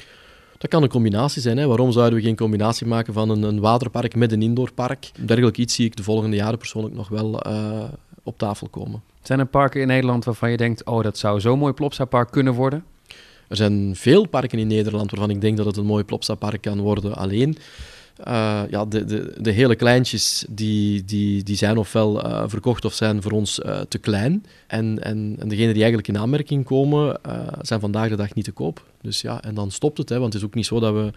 [0.57, 1.57] Dat kan een combinatie zijn.
[1.57, 1.67] Hè.
[1.67, 5.11] Waarom zouden we geen combinatie maken van een, een waterpark met een indoorpark?
[5.25, 7.83] Dergelijk iets zie ik de volgende jaren persoonlijk nog wel uh,
[8.23, 9.01] op tafel komen.
[9.21, 12.53] Zijn er parken in Nederland waarvan je denkt, oh, dat zou zo'n mooi Plopsa-park kunnen
[12.53, 12.83] worden?
[13.47, 16.79] Er zijn veel parken in Nederland waarvan ik denk dat het een mooi Plopsa-park kan
[16.79, 17.15] worden.
[17.15, 17.57] Alleen,
[18.27, 22.93] uh, ja, de, de, de hele kleintjes die, die, die zijn ofwel uh, verkocht of
[22.93, 24.45] zijn voor ons uh, te klein.
[24.67, 27.19] En, en, en degenen die eigenlijk in aanmerking komen,
[27.61, 28.85] zijn vandaag de dag niet te koop.
[29.01, 30.09] Dus ja, en dan stopt het.
[30.09, 31.11] Hè, want het is ook niet zo dat we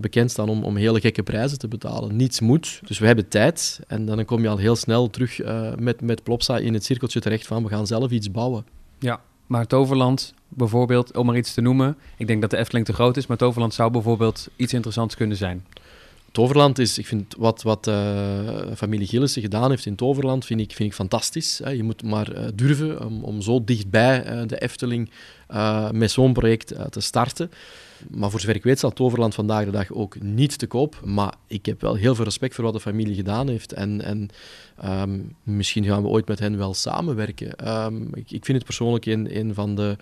[0.00, 2.16] bekend staan om, om hele gekke prijzen te betalen.
[2.16, 2.80] Niets moet.
[2.84, 3.80] Dus we hebben tijd.
[3.86, 5.40] En dan kom je al heel snel terug
[5.78, 8.64] met, met Plopsa in het cirkeltje terecht van we gaan zelf iets bouwen.
[8.98, 11.96] Ja, maar Toverland bijvoorbeeld, om maar iets te noemen.
[12.16, 15.36] Ik denk dat de Efteling te groot is, maar Toverland zou bijvoorbeeld iets interessants kunnen
[15.36, 15.64] zijn.
[16.36, 17.94] Toverland is, ik vind wat, wat uh,
[18.76, 21.60] familie Gillissen gedaan heeft in Toverland, vind ik, vind ik fantastisch.
[21.72, 25.10] Je moet maar uh, durven om, om zo dichtbij uh, de Efteling
[25.92, 27.50] met zo'n project te starten.
[28.10, 31.00] Maar voor zover ik weet zal Toverland vandaag de dag ook niet te koop.
[31.04, 33.72] Maar ik heb wel heel veel respect voor wat de familie gedaan heeft.
[33.72, 34.28] En, en
[34.84, 37.68] um, misschien gaan we ooit met hen wel samenwerken.
[37.84, 39.96] Um, ik, ik, vind het persoonlijk een, een van de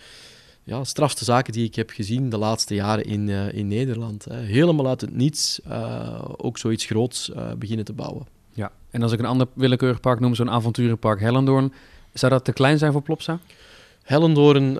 [0.64, 4.24] ja, strafste zaken die ik heb gezien de laatste jaren in, uh, in Nederland.
[4.24, 4.36] Hè.
[4.36, 8.26] Helemaal uit het niets uh, ook zoiets groots uh, beginnen te bouwen.
[8.52, 11.72] Ja, en als ik een ander willekeurig park noem, zo'n avonturenpark Hellendoorn,
[12.12, 13.38] zou dat te klein zijn voor Plopsa?
[14.02, 14.78] Hellendoorn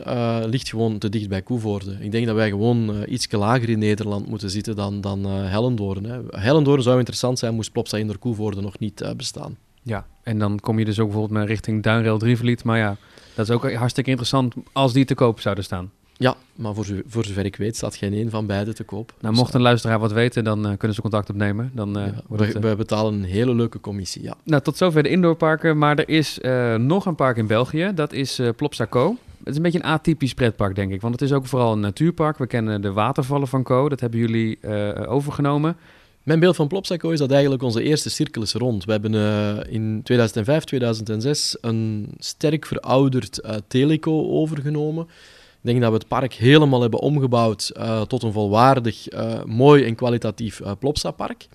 [0.50, 1.96] ligt gewoon te dicht bij Koevoorde.
[2.00, 6.04] Ik denk dat wij gewoon iets lager in Nederland moeten zitten dan, dan Hellendoorn.
[6.04, 6.20] Hè.
[6.28, 9.56] Hellendoorn zou interessant zijn, moest Plopsa in de Koevoorde nog niet bestaan.
[9.84, 12.96] Ja, en dan kom je dus ook bijvoorbeeld naar richting Duinrail Drievliet, maar ja...
[13.34, 15.90] Dat is ook hartstikke interessant als die te koop zouden staan.
[16.16, 19.14] Ja, maar voor, voor zover ik weet staat geen een van beide te koop.
[19.20, 21.70] Nou, mocht een luisteraar wat weten, dan uh, kunnen ze contact opnemen.
[21.74, 22.62] Dan, uh, ja, we, het, uh...
[22.62, 24.34] we, betalen een hele leuke commissie, ja.
[24.42, 25.78] Nou, tot zover de indoorparken.
[25.78, 26.38] Maar er is
[26.76, 27.92] nog een park in België.
[27.94, 29.16] Dat is Plopsa Co.
[29.38, 31.00] Het is een beetje een atypisch pretpark, denk ik.
[31.00, 32.38] Want het is ook vooral een natuurpark.
[32.38, 33.88] We kennen de watervallen van Co.
[33.88, 34.58] Dat hebben jullie
[35.06, 35.76] overgenomen.
[36.24, 38.84] Mijn beeld van Plopsaco is dat eigenlijk onze eerste cirkel is rond.
[38.84, 45.04] We hebben uh, in 2005, 2006 een sterk verouderd uh, Teleco overgenomen.
[45.04, 49.06] Ik denk dat we het park helemaal hebben omgebouwd uh, tot een volwaardig,
[49.46, 51.48] mooi en kwalitatief Plopsa-park.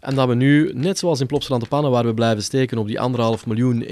[0.00, 2.86] En dat we nu, net zoals in Plopsaland de Pannen, waar we blijven steken op
[2.86, 3.88] die anderhalf miljoen, 1,6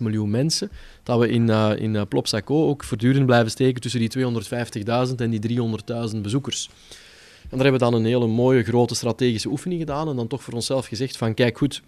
[0.00, 0.70] miljoen mensen,
[1.02, 4.18] dat we in, in Plopsaco ook voortdurend blijven steken tussen die
[5.08, 5.60] 250.000 en die
[6.14, 6.70] 300.000 bezoekers.
[7.50, 10.42] En daar hebben we dan een hele mooie grote strategische oefening gedaan en dan toch
[10.42, 11.82] voor onszelf gezegd van kijk goed,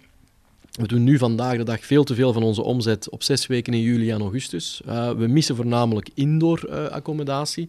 [0.71, 3.73] we doen nu vandaag de dag veel te veel van onze omzet op zes weken
[3.73, 4.81] in juli en augustus.
[4.87, 7.67] Uh, we missen voornamelijk indoor uh, accommodatie.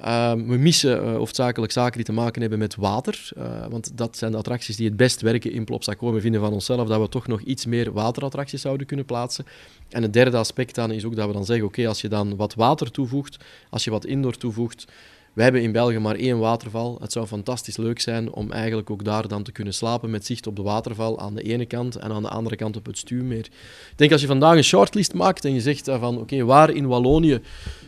[0.00, 3.28] Ehm, we missen uh, hoofdzakelijk zaken die te maken hebben met water.
[3.70, 6.12] Want dat zijn de attracties die het best werken in Plopsaco.
[6.12, 9.46] We vinden van onszelf dat we toch nog iets meer waterattracties zouden kunnen plaatsen.
[9.88, 12.36] En het derde aspect dan is ook dat we dan zeggen, oké, als je dan
[12.36, 13.36] wat water toevoegt,
[13.70, 14.86] als je wat indoor toevoegt,
[15.34, 16.98] we hebben in België maar één waterval.
[17.00, 20.46] Het zou fantastisch leuk zijn om eigenlijk ook daar dan te kunnen slapen met zicht
[20.46, 23.38] op de waterval aan de ene kant en aan de andere kant op het stuwmeer.
[23.44, 26.86] Ik denk als je vandaag een shortlist maakt en je zegt van oké, waar in
[26.86, 27.40] Wallonië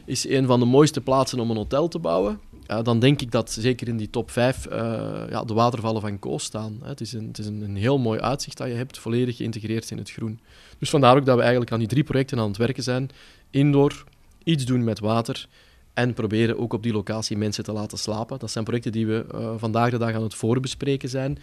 [0.05, 3.31] is een van de mooiste plaatsen om een hotel te bouwen, uh, dan denk ik
[3.31, 6.79] dat zeker in die top 5 uh, eh, ja, de watervallen van Koos staan.
[6.83, 9.99] Het is, een, het is een, heel mooi uitzicht dat je hebt, volledig geïntegreerd in
[9.99, 10.41] het groen.
[10.79, 13.11] Dus vandaar ook dat we eigenlijk aan die drie projecten aan het werken zijn.
[13.51, 14.05] Indoor,
[14.45, 15.49] iets doen met water
[15.97, 18.39] en proberen ook op die locatie mensen te laten slapen.
[18.39, 21.39] Dat zijn projecten die we uh, vandaag de dag aan het voorbespreken zijn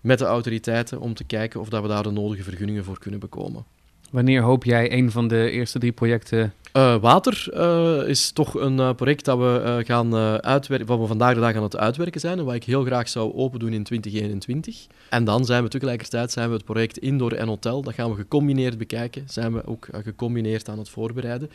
[0.00, 3.20] met de autoriteiten om te kijken of dat we daar de nodige vergunningen voor kunnen
[3.20, 3.64] bekomen.
[4.10, 6.52] Wanneer hoop jij een van de eerste drie projecten?
[6.76, 11.40] Uh, water uh, is toch een project dat we gaan uitwerken, wat we vandaag de
[11.40, 14.86] dag aan het uitwerken zijn en wat ik heel graag zou open doen in 2021.
[15.10, 18.16] En dan zijn we tegelijkertijd zijn we het project Indoor en Hotel, dat gaan we
[18.16, 21.50] gecombineerd bekijken, zijn we ook gecombineerd aan het voorbereiden.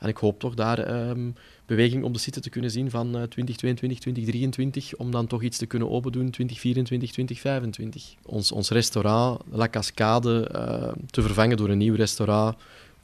[0.00, 1.34] En ik hoop toch daar um,
[1.70, 5.58] beweging op de site te kunnen zien van uh, 2022, 2023, om dan toch iets
[5.58, 8.14] te kunnen open doen 2024, 2025.
[8.26, 12.56] Ons, ons restaurant, La Cascade, uh, te vervangen door een nieuw restaurant.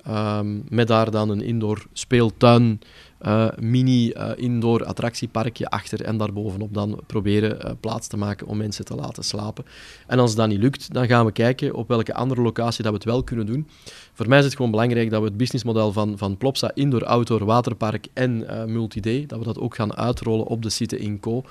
[0.09, 2.81] Um, met daar dan een indoor speeltuin,
[3.23, 8.57] uh, mini uh, indoor attractieparkje achter en daarbovenop dan proberen uh, plaats te maken om
[8.57, 9.65] mensen te laten slapen.
[10.07, 12.99] En als dat niet lukt, dan gaan we kijken op welke andere locatie dat we
[12.99, 13.69] het wel kunnen doen.
[14.13, 17.45] Voor mij is het gewoon belangrijk dat we het businessmodel van, van Plopsa Indoor, Outdoor,
[17.45, 21.45] Waterpark en uh, Multi-Day, dat we dat ook gaan uitrollen op de site in Co.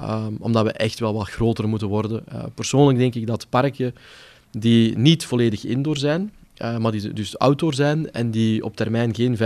[0.00, 2.24] Um, omdat we echt wel wat groter moeten worden.
[2.54, 3.94] Persoonlijk denk ik dat parken
[4.50, 6.32] die niet volledig indoor zijn,
[6.78, 9.36] maar die dus outdoor zijn en die op termijn geen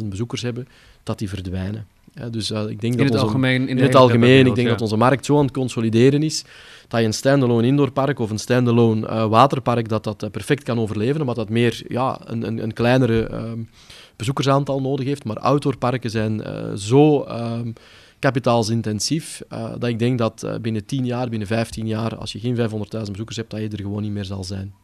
[0.00, 0.68] 500.000 bezoekers hebben,
[1.08, 1.86] dat die verdwijnen.
[2.14, 4.54] Ja, dus uh, ik denk in dat het onze, algemeen, in, in het algemeen, ik
[4.54, 4.72] denk ja.
[4.72, 6.44] dat onze markt zo aan het consolideren is
[6.88, 10.78] dat je een standalone indoorpark of een standalone uh, waterpark dat dat uh, perfect kan
[10.78, 13.68] overleven, omdat dat meer ja, een, een, een kleinere um,
[14.16, 15.24] bezoekersaantal nodig heeft.
[15.24, 17.72] Maar outdoorparken zijn uh, zo um,
[18.18, 19.42] kapitaalsintensief
[19.78, 22.62] dat ik denk dat binnen 10 jaar, binnen 15 jaar, als je geen 500.000
[23.10, 24.74] bezoekers hebt, dat je er gewoon niet meer zal zijn.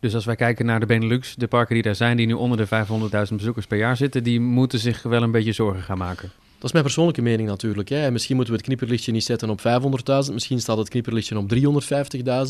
[0.00, 2.58] Dus als wij kijken naar de Benelux, de parken die daar zijn, die nu onder
[2.58, 2.86] de
[3.28, 6.30] 500.000 bezoekers per jaar zitten, die moeten zich wel een beetje zorgen gaan maken.
[6.60, 7.88] Dat is mijn persoonlijke mening natuurlijk.
[7.88, 8.10] Hè.
[8.10, 11.54] Misschien moeten we het knipperlichtje niet zetten op 500.000, misschien staat het knipperlichtje op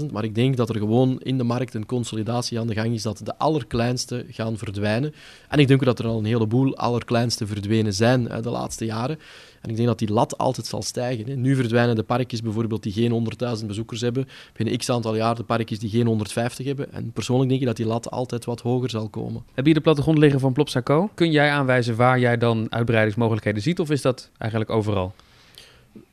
[0.01, 2.95] 350.000, maar ik denk dat er gewoon in de markt een consolidatie aan de gang
[2.95, 5.15] is dat de allerkleinste gaan verdwijnen.
[5.49, 9.19] En ik denk dat er al een heleboel allerkleinste verdwenen zijn hè, de laatste jaren.
[9.61, 11.27] En ik denk dat die lat altijd zal stijgen.
[11.27, 11.35] Hè.
[11.35, 14.29] Nu verdwijnen de parkjes bijvoorbeeld die geen 100.000 bezoekers hebben.
[14.53, 16.93] Binnen x aantal jaar de parkjes die geen 150 hebben.
[16.93, 19.43] En persoonlijk denk ik dat die lat altijd wat hoger zal komen.
[19.55, 21.11] Heb je de plattegrond liggen van Plopsaco?
[21.15, 23.81] Kun jij aanwijzen waar jij dan uitbreidingsmogelijkheden ziet?
[23.81, 25.15] Of is dat eigenlijk overal?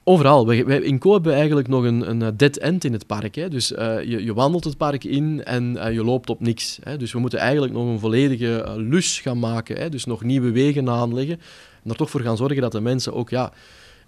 [0.03, 0.49] Overal.
[0.49, 3.35] In Co hebben we eigenlijk nog een, een dead end in het park.
[3.35, 3.49] Hè.
[3.49, 6.79] Dus uh, je, je, wandelt het park in en uh, je loopt op niks.
[6.83, 6.97] Hè.
[6.97, 9.77] Dus we moeten eigenlijk nog een volledige lus gaan maken.
[9.77, 9.89] Hè.
[9.89, 11.39] Dus nog nieuwe wegen aanleggen.
[11.83, 13.51] En er toch voor gaan zorgen dat de mensen ook ja,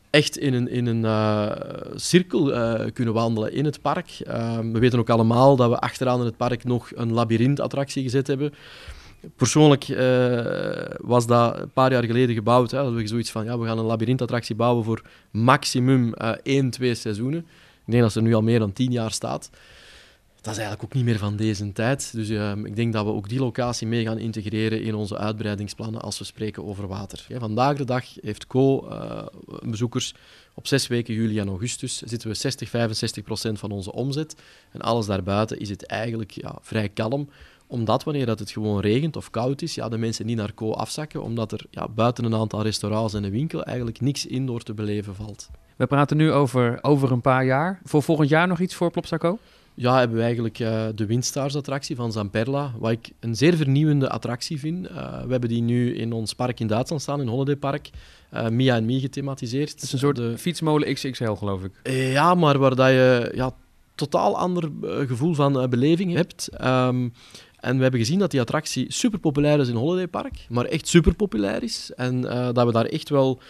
[0.10, 1.54] echt in een, in een
[1.96, 2.44] cirkel
[2.94, 4.10] kunnen wandelen in het park.
[4.72, 8.54] we weten ook allemaal dat we achteraan in het park nog een labyrinthattractie gezet hebben.
[9.36, 12.72] Persoonlijk uh, was dat een paar jaar geleden gebouwd.
[12.72, 12.84] Hè.
[12.84, 15.02] Dat we zoiets van, ja, we gaan een labyrinthattractie bouwen voor
[15.32, 17.40] maximum uh, één, twee seizoenen.
[17.86, 19.50] Ik denk dat ze nu al meer dan tien jaar staat.
[20.42, 22.14] Dat is eigenlijk ook niet meer van deze tijd.
[22.14, 26.02] Dus uh, ik denk dat we ook die locatie mee gaan integreren in onze uitbreidingsplannen
[26.02, 27.26] als we spreken over water.
[27.38, 28.88] Vandaag de dag heeft Co
[29.62, 30.14] bezoekers
[30.54, 34.36] op zes weken juli en augustus zitten we 60, 65 procent van onze omzet.
[34.72, 37.30] En alles daarbuiten is het eigenlijk ja, vrij kalm
[37.70, 40.72] omdat wanneer dat het gewoon regent of koud is, ja, de mensen niet naar Co
[40.72, 44.74] afzakken, omdat er ja, buiten een aantal restaurants en een winkel eigenlijk niks indoor te
[44.74, 45.50] beleven valt.
[45.76, 47.80] We praten nu over, over een paar jaar.
[47.84, 49.38] Voor volgend jaar nog iets voor Plopsaco?
[49.74, 54.60] Ja, hebben we eigenlijk uh, de Windstars-attractie van Zamperla, wat ik een zeer vernieuwende attractie
[54.60, 54.90] vind.
[54.90, 57.90] Uh, we hebben die nu in ons park in Duitsland staan, in Holiday Park.
[58.34, 59.72] Uh, Mia en Me gethematiseerd.
[59.72, 60.38] Het is een soort de...
[60.38, 61.72] fietsmolen XXL, geloof ik.
[61.92, 63.52] ja, maar waar dat je ja,
[63.96, 66.50] totaal ander gevoel van beleving hebt.
[66.64, 67.14] Um,
[67.62, 70.88] en we hebben gezien dat die attractie super populair is in Holiday Park, maar echt
[70.88, 71.92] super populair is.
[71.96, 73.42] En uh, dat we daar echt wel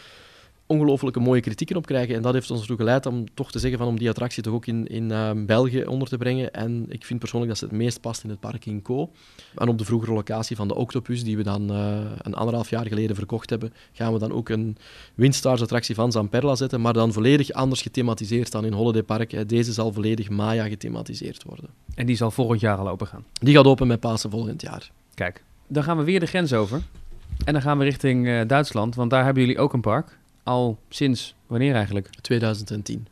[0.69, 2.15] ongelooflijke mooie kritieken op krijgen.
[2.15, 4.53] En dat heeft ons ertoe geleid om toch te zeggen van om die attractie toch
[4.53, 6.53] ook in, in uh, België onder te brengen.
[6.53, 9.11] En ik vind persoonlijk dat ze het meest past in het park in Co.
[9.55, 12.87] En op de vroegere locatie van de Octopus, die we dan uh, een anderhalf jaar
[12.87, 14.77] geleden verkocht hebben, gaan we dan ook een
[15.15, 19.49] Windstars attractie van Zamperla zetten, maar dan volledig anders gethematiseerd dan in Holiday Park.
[19.49, 21.69] Deze zal volledig Maya gethematiseerd worden.
[21.95, 23.25] En die zal volgend jaar al open gaan?
[23.33, 24.91] Die gaat open met Pasen volgend jaar.
[25.13, 26.81] Kijk, dan gaan we weer de grens over.
[27.45, 30.18] En dan gaan we richting uh, Duitsland, want daar hebben jullie ook een park.
[30.43, 32.09] Al sinds wanneer eigenlijk?
[32.21, 33.07] 2010.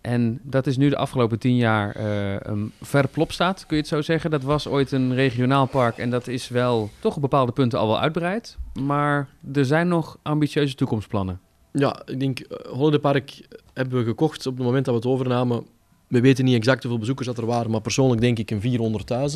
[0.00, 3.90] En dat is nu de afgelopen tien jaar uh, een verplop staat, kun je het
[3.90, 4.30] zo zeggen.
[4.30, 7.86] Dat was ooit een regionaal park en dat is wel toch op bepaalde punten al
[7.86, 8.56] wel uitbreid.
[8.80, 11.40] Maar er zijn nog ambitieuze toekomstplannen.
[11.72, 13.40] Ja, ik denk, Holiday Park
[13.74, 15.66] hebben we gekocht op het moment dat we het overnamen.
[16.06, 18.60] We weten niet exact hoeveel bezoekers dat er waren, maar persoonlijk denk ik een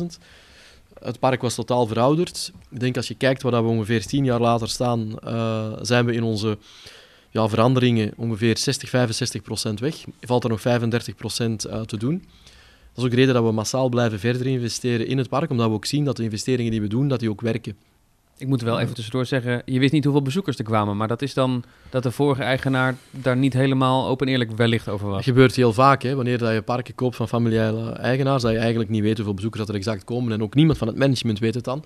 [0.01, 0.05] 400.000.
[0.99, 2.51] Het park was totaal verouderd.
[2.69, 6.13] Ik denk als je kijkt waar we ongeveer tien jaar later staan, uh, zijn we
[6.13, 6.57] in onze
[7.33, 10.03] ja, veranderingen ongeveer 60, 65 procent weg.
[10.21, 12.23] Valt er nog 35 procent uh, te doen.
[12.87, 15.67] Dat is ook de reden dat we massaal blijven verder investeren in het park, omdat
[15.67, 17.75] we ook zien dat de investeringen die we doen, dat die ook werken.
[18.37, 21.21] Ik moet wel even tussendoor zeggen, je wist niet hoeveel bezoekers er kwamen, maar dat
[21.21, 25.15] is dan dat de vorige eigenaar daar niet helemaal open eerlijk wellicht over was.
[25.15, 28.57] Dat gebeurt heel vaak, hè, wanneer dat je parken koopt van familiale eigenaars, dat je
[28.57, 31.39] eigenlijk niet weet hoeveel bezoekers dat er exact komen en ook niemand van het management
[31.39, 31.83] weet het dan.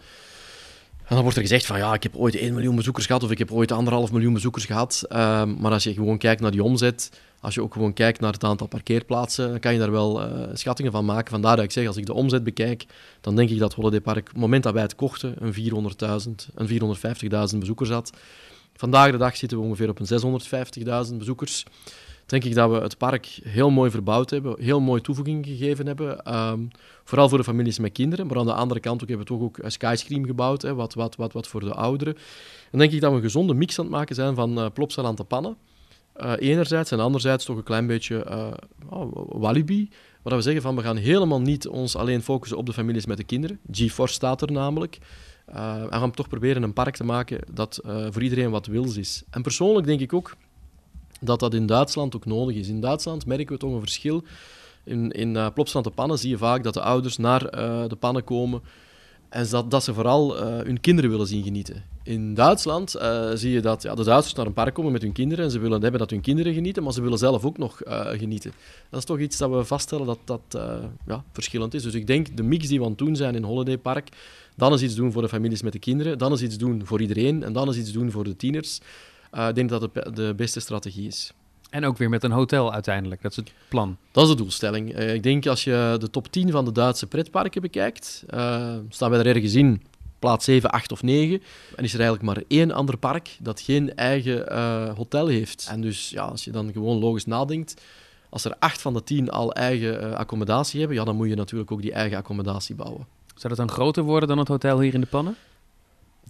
[1.08, 3.32] En dan wordt er gezegd van ja, ik heb ooit 1 miljoen bezoekers gehad of
[3.32, 5.04] ik heb ooit anderhalf miljoen bezoekers gehad.
[5.10, 8.34] Um, maar als je gewoon kijkt naar die omzet, als je ook gewoon kijkt naar
[8.34, 11.32] het aantal parkeerplaatsen, dan kan je daar wel uh, schattingen van maken.
[11.32, 12.86] Vandaar dat ik zeg, als ik de omzet bekijk,
[13.22, 16.54] dan denk ik dat Holiday Park, op het moment dat wij het kochten, een 400.000,
[16.56, 16.96] een
[17.52, 18.12] 450.000 bezoekers had.
[18.76, 21.64] Vandaag de dag zitten we ongeveer op een 650.000 bezoekers
[22.28, 26.36] denk ik dat we het park heel mooi verbouwd hebben, heel mooi toevoeging gegeven hebben.
[26.36, 26.68] Um,
[27.04, 29.42] vooral voor de families met kinderen, maar aan de andere kant ook, hebben we toch
[29.42, 32.14] ook een skyscream gebouwd, hè, wat, wat, wat, wat voor de ouderen.
[32.72, 35.16] Dan denk ik dat we een gezonde mix aan het maken zijn van uh, aan
[35.16, 35.58] te pannen.
[36.18, 38.48] Uh, enerzijds en anderzijds toch een klein beetje uh,
[38.90, 39.90] oh, walibi.
[40.22, 43.18] Waar we zeggen van we gaan helemaal niet ons alleen focussen op de families met
[43.18, 43.60] de kinderen.
[43.72, 44.98] GeForce staat er namelijk.
[45.46, 49.24] En we gaan toch proberen een park te maken dat voor iedereen wat wils is.
[49.30, 50.36] En persoonlijk denk ik ook
[51.22, 52.68] dat dat in Duitsland ook nodig is.
[52.68, 54.24] In Duitsland merken we toch een verschil.
[54.84, 57.96] In, in uh, Plopsland de Pannen zie je vaak dat de ouders naar uh, de
[57.96, 58.62] pannen komen
[59.30, 61.84] en dat, dat ze vooral uh, hun kinderen willen zien genieten.
[62.04, 62.96] In Duitsland
[63.34, 65.60] zie je dat ja, de Duitsers naar een park komen met hun kinderen en ze
[65.60, 67.82] willen hebben dat hun kinderen genieten, maar ze willen zelf ook nog
[68.18, 68.52] genieten.
[68.90, 70.42] Dat is toch iets dat we vaststellen dat dat
[71.08, 71.84] ja, verschillend is.
[71.84, 74.10] Dus ik denk de mix die we aan het zijn in Holiday Park,
[74.56, 77.02] dan is iets doen voor de families met de kinderen, dan is iets doen voor
[77.02, 78.80] iedereen en dan is iets doen voor de tieners.
[79.34, 81.32] Uh, ik denk dat het de beste strategie is.
[81.70, 83.98] En ook weer met een hotel uiteindelijk, dat is het plan.
[84.12, 84.98] Dat is de doelstelling.
[84.98, 89.10] Uh, ik denk als je de top 10 van de Duitse pretparken bekijkt, uh, staan
[89.10, 89.84] wij er ergens in,
[90.20, 91.42] plaats 7, 8 of 9.
[91.76, 94.54] En is er eigenlijk maar één ander park dat geen eigen
[94.96, 95.68] hotel heeft.
[95.70, 97.82] En dus ja, als je dan gewoon logisch nadenkt,
[98.30, 101.72] als er 8 van de 10 al eigen accommodatie hebben, ja, dan moet je natuurlijk
[101.72, 103.08] ook die eigen accommodatie bouwen.
[103.36, 105.36] Zou dat dan groter worden dan het hotel hier in de pannen?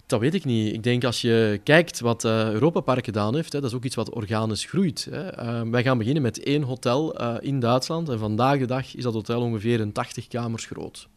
[0.08, 0.74] Dat weet ik niet.
[0.74, 3.84] Ik denk als je kijkt wat uh, Europa Park gedaan heeft, hè, dat is ook
[3.84, 5.08] iets wat organisch groeit.
[5.10, 5.42] Hè.
[5.42, 8.08] Uh, wij gaan beginnen met één hotel uh, in Duitsland.
[8.08, 11.08] En vandaag de dag is dat hotel ongeveer een 80 kamers groot.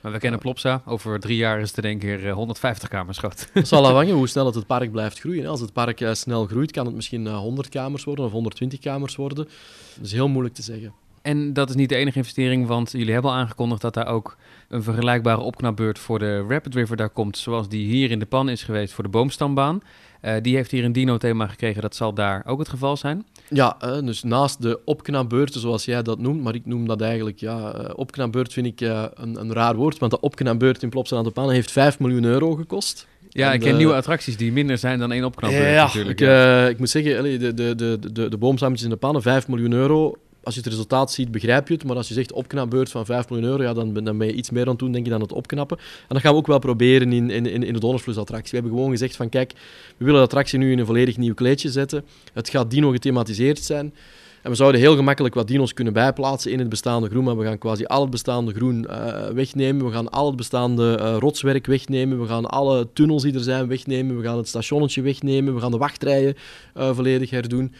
[0.00, 0.82] Maar we kennen Plopsa.
[0.86, 3.48] Over drie jaar is het in één keer 150 kamers groot.
[3.52, 5.46] Het zal afhangen hoe snel het, het park blijft groeien.
[5.46, 9.48] Als het park snel groeit, kan het misschien 100 kamers worden of 120 kamers worden.
[9.94, 10.92] Dat is heel moeilijk te zeggen.
[11.22, 14.36] En dat is niet de enige investering, want jullie hebben al aangekondigd dat daar ook
[14.70, 18.48] een vergelijkbare opknapbeurt voor de Rapid River daar komt, zoals die hier in de pan
[18.48, 19.80] is geweest voor de boomstambaan.
[20.22, 23.26] Uh, die heeft hier een dino-thema gekregen, dat zal daar ook het geval zijn.
[23.48, 27.38] Ja, uh, dus naast de opknapbeurten, zoals jij dat noemt, maar ik noem dat eigenlijk,
[27.38, 31.24] ja, uh, opknapbeurt vind ik een, een, raar woord, want de opknapbeurt in Plopsa aan
[31.24, 33.06] de Pan heeft 5 miljoen euro gekost.
[33.28, 36.20] Ja, ik ken nieuwe attracties die minder zijn dan één opknapbeurt ja, natuurlijk.
[36.20, 36.66] Ik, ja.
[36.66, 40.16] ik moet zeggen, de, de, de, de, de boomstammetjes in de pannen, 5 miljoen euro
[40.42, 41.84] als je het resultaat ziet, begrijp je het.
[41.84, 44.50] Maar als je zegt opknapbeurt van 5 miljoen euro, ja, dan, dan ben je iets
[44.50, 45.76] meer aan het doen, denk ik, dan het opknappen.
[45.78, 48.50] En dat gaan we ook wel proberen in, in, in de Donnersvloes-attractie.
[48.50, 49.52] We hebben gewoon gezegd van, kijk,
[49.96, 52.04] we willen de attractie nu in een volledig nieuw kleedje zetten.
[52.32, 53.94] Het gaat dino gethematiseerd zijn.
[54.42, 57.44] En we zouden heel gemakkelijk wat dino's kunnen bijplaatsen in het bestaande groen, maar we
[57.44, 59.86] gaan quasi al het bestaande groen uh, wegnemen.
[59.86, 62.20] We gaan al het bestaande uh, rotswerk wegnemen.
[62.20, 64.16] We gaan alle tunnels die er zijn wegnemen.
[64.16, 65.54] We gaan het stationnetje wegnemen.
[65.54, 66.34] We gaan de wachtrijen
[66.76, 67.74] uh, volledig herdoen.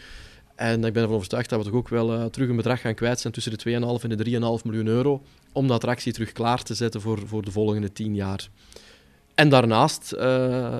[0.61, 2.93] En ik ben ervan overtuigd dat we toch ook wel uh, terug een bedrag gaan
[2.93, 5.21] kwijt zijn tussen de 2,5 en de 3,5 miljoen euro
[5.51, 8.49] om de attractie terug klaar te zetten voor, voor de volgende 10 jaar.
[9.35, 10.19] En daarnaast uh,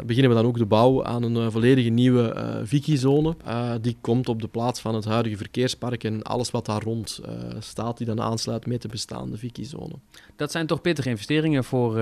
[0.06, 3.36] beginnen we dan ook de bouw aan een uh, volledige nieuwe uh, Viki-zone.
[3.82, 7.20] die komt op de plaats van het huidige verkeerspark en alles wat daar rond
[7.60, 9.94] staat, die dan aansluit met de bestaande Viki-zone.
[10.36, 12.00] Dat zijn toch pittige investeringen voor,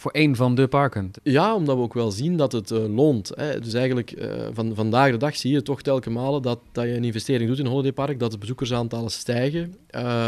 [0.00, 1.10] voor één van de parken.
[1.22, 3.32] Ja, omdat we ook wel zien dat het uh, loont.
[3.34, 3.60] Hè.
[3.60, 6.94] Dus eigenlijk uh, van vandaag de dag zie je toch telkens malen dat, dat je
[6.94, 9.74] een investering doet in een holidaypark, dat de bezoekersaantallen stijgen,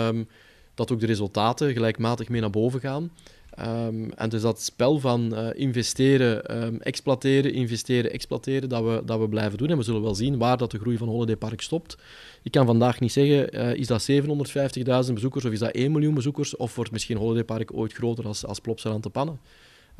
[0.06, 0.28] um,
[0.74, 3.10] dat ook de resultaten gelijkmatig mee naar boven gaan.
[3.60, 9.20] Um, en dus dat spel van uh, investeren, um, exploiteren, investeren, exploiteren, dat we, dat
[9.20, 9.68] we blijven doen.
[9.68, 11.96] En we zullen wel zien waar dat de groei van Holiday Park stopt.
[12.42, 16.56] Ik kan vandaag niet zeggen, is dat 750.000 bezoekers of is dat 1 miljoen bezoekers?
[16.56, 19.38] Of wordt misschien Holiday Park ooit groter als, als Plopsa aan te pannen?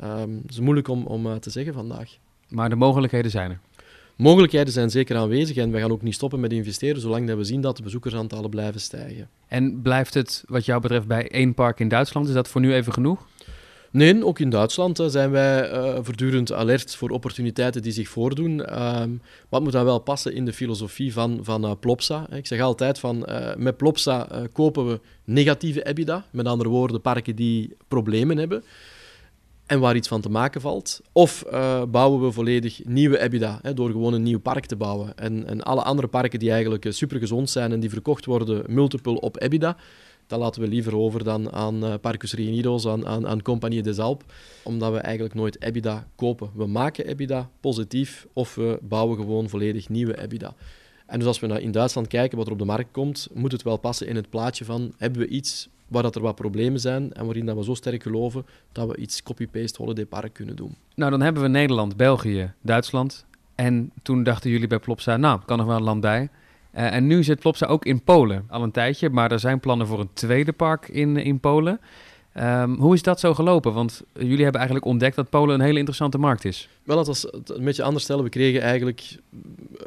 [0.03, 2.17] Um, het is moeilijk om, om uh, te zeggen vandaag.
[2.49, 3.59] Maar de mogelijkheden zijn er?
[4.15, 7.43] mogelijkheden zijn zeker aanwezig en we gaan ook niet stoppen met investeren zolang dat we
[7.43, 9.29] zien dat de bezoekersaantallen blijven stijgen.
[9.47, 12.27] En blijft het wat jou betreft bij één park in Duitsland?
[12.27, 13.27] Is dat voor nu even genoeg?
[13.91, 18.51] Nee, ook in Duitsland uh, zijn wij uh, voortdurend alert voor opportuniteiten die zich voordoen.
[18.51, 22.29] Um, maar het moet dan wel passen in de filosofie van, van uh, Plopsa.
[22.29, 23.27] Ik zeg altijd van
[23.57, 28.63] met Plopsa kopen we negatieve EBITDA, met andere woorden parken die problemen hebben
[29.73, 31.01] en waar iets van te maken valt.
[31.11, 31.43] Of
[31.91, 35.17] bouwen we volledig nieuwe EBITDA hè, door gewoon een nieuw park te bouwen.
[35.17, 39.41] En, en alle andere parken die eigenlijk supergezond zijn en die verkocht worden multiple op
[39.41, 39.77] EBITDA,
[40.27, 43.99] dat laten we liever over dan aan uh, Parcus Reunidos, aan, aan, aan Compagnie des
[43.99, 44.27] Alpes,
[44.63, 46.49] omdat we eigenlijk nooit EBITDA kopen.
[46.55, 50.55] We maken EBITDA positief of we bouwen gewoon volledig nieuwe EBITDA.
[51.05, 53.51] En dus als we naar in Duitsland kijken wat er op de markt komt, moet
[53.51, 56.79] het wel passen in het plaatje van hebben we iets waar dat er wat problemen
[56.79, 60.55] zijn en waarin dat we zo sterk geloven dat we iets copy-paste holiday park kunnen
[60.55, 60.75] doen.
[60.95, 63.25] Nou, dan hebben we Nederland, België, Duitsland.
[63.55, 66.29] En toen dachten jullie bij Plopsa, nou, kan nog wel een land bij.
[66.75, 69.87] Uh, en nu zit Plopsa ook in Polen al een tijdje, maar er zijn plannen
[69.87, 71.79] voor een tweede park in, in Polen.
[72.39, 73.73] Um, hoe is dat zo gelopen?
[73.73, 76.69] Want jullie hebben eigenlijk ontdekt dat Polen een hele interessante markt is.
[76.83, 78.23] Wel, dat was een beetje anders stellen.
[78.23, 79.17] We kregen eigenlijk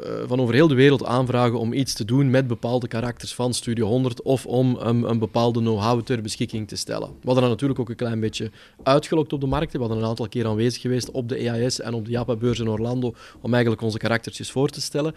[0.03, 3.53] uh, van over heel de wereld aanvragen om iets te doen met bepaalde karakters van
[3.53, 7.07] Studio 100 of om een bepaalde know-how ter beschikking te stellen.
[7.07, 8.51] We hadden dat natuurlijk ook een klein beetje
[8.83, 9.71] uitgelokt op de markt.
[9.71, 12.69] We hadden een aantal keer aanwezig geweest op de EAS en op de Japa-beurs in
[12.69, 15.13] Orlando om eigenlijk onze karaktertjes voor te stellen.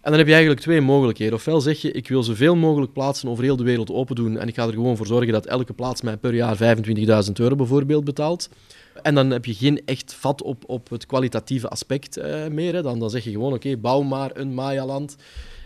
[0.00, 1.34] En dan heb je eigenlijk twee mogelijkheden.
[1.34, 4.48] Ofwel zeg je, ik wil zoveel mogelijk plaatsen over heel de wereld open doen en
[4.48, 6.76] ik ga er gewoon voor zorgen dat elke plaats mij per jaar
[7.26, 8.48] 25.000 euro bijvoorbeeld betaalt.
[9.02, 12.74] En dan heb je geen echt vat op, op het kwalitatieve aspect uh, meer.
[12.74, 12.82] Hè.
[12.82, 15.16] Dan, dan zeg je gewoon, oké, okay, bouw maar een Maya-land.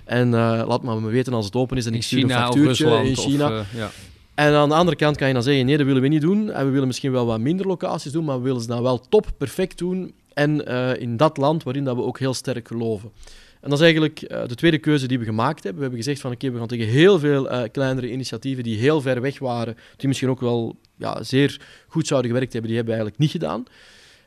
[0.04, 3.04] En uh, laat maar me weten als het open is en ik stuur een factuurtje
[3.04, 3.60] in China.
[3.60, 3.90] Of, uh, ja.
[4.34, 6.50] En aan de andere kant kan je dan zeggen, nee, dat willen we niet doen.
[6.50, 9.00] En we willen misschien wel wat minder locaties doen, maar we willen ze dan wel
[9.08, 10.14] top perfect doen.
[10.32, 10.64] En
[10.98, 13.10] in dat land waarin dat we ook heel sterk geloven.
[13.64, 15.74] En dat is eigenlijk uh, de tweede keuze die we gemaakt hebben.
[15.74, 19.00] We hebben gezegd van oké, we gaan tegen heel veel uh, kleinere initiatieven die heel
[19.00, 22.96] ver weg waren, die misschien ook wel ja, zeer goed zouden gewerkt hebben, die hebben
[22.96, 23.64] we eigenlijk niet gedaan.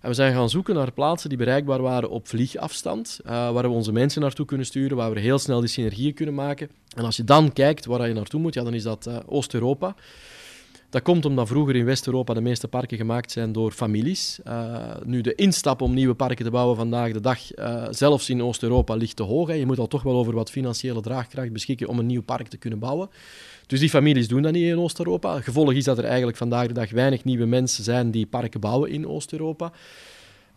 [0.01, 3.69] En we zijn gaan zoeken naar plaatsen die bereikbaar waren op vliegafstand, uh, waar we
[3.69, 6.69] onze mensen naartoe kunnen sturen, waar we heel snel die synergieën kunnen maken.
[6.95, 9.95] En als je dan kijkt waar je naartoe moet, ja, dan is dat Oost-Europa.
[10.89, 14.39] Dat komt omdat vroeger in West-Europa de meeste parken gemaakt zijn door families.
[14.47, 18.43] Uh, nu, de instap om nieuwe parken te bouwen vandaag de dag, uh, zelfs in
[18.43, 19.47] Oost-Europa, ligt te hoog.
[19.47, 19.53] Hè.
[19.53, 22.57] Je moet al toch wel over wat financiële draagkracht beschikken om een nieuw park te
[22.57, 23.09] kunnen bouwen.
[23.65, 25.41] Dus die families doen dat niet in Oost-Europa.
[25.41, 28.89] Gevolg is dat er eigenlijk vandaag de dag weinig nieuwe mensen zijn die parken bouwen
[28.89, 29.71] in Oost-Europa.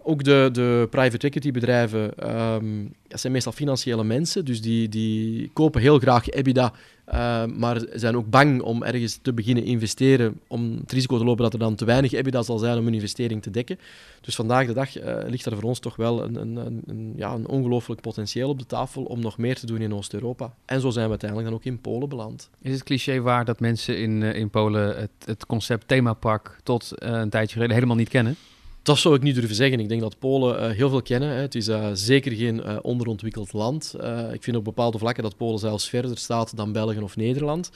[0.03, 5.81] Ook de, de private equity bedrijven um, zijn meestal financiële mensen, dus die, die kopen
[5.81, 6.73] heel graag EBITDA,
[7.09, 11.43] uh, maar zijn ook bang om ergens te beginnen investeren, om het risico te lopen
[11.43, 13.79] dat er dan te weinig EBITDA zal zijn om een investering te dekken.
[14.21, 17.33] Dus vandaag de dag uh, ligt er voor ons toch wel een, een, een, ja,
[17.33, 20.55] een ongelooflijk potentieel op de tafel om nog meer te doen in Oost-Europa.
[20.65, 22.51] En zo zijn we uiteindelijk dan ook in Polen beland.
[22.63, 26.93] Is het cliché waar dat mensen in, uh, in Polen het, het concept themapark tot
[26.95, 28.37] een tijdje geleden helemaal niet kennen?
[28.83, 29.81] Dat zou ik niet durven zeggen.
[29.81, 31.29] Ik denk dat Polen uh, heel veel kennen.
[31.29, 33.95] Het is uh, zeker geen uh, onderontwikkeld land.
[34.33, 37.71] ik vind op bepaalde vlakken dat Polen zelfs verder staat dan België of Nederland.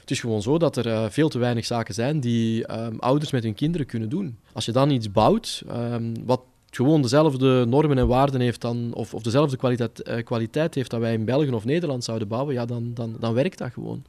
[0.00, 3.42] Het is gewoon zo dat er veel te weinig zaken zijn die um, ouders met
[3.42, 4.38] hun kinderen kunnen doen.
[4.52, 6.40] Als je dan iets bouwt um, wat
[6.70, 11.12] gewoon dezelfde normen en waarden heeft dan, of, of dezelfde kwaliteit, kwaliteit heeft dat wij
[11.12, 14.04] in België of Nederland zouden bouwen, ja, dan, dan, dan werkt dat gewoon.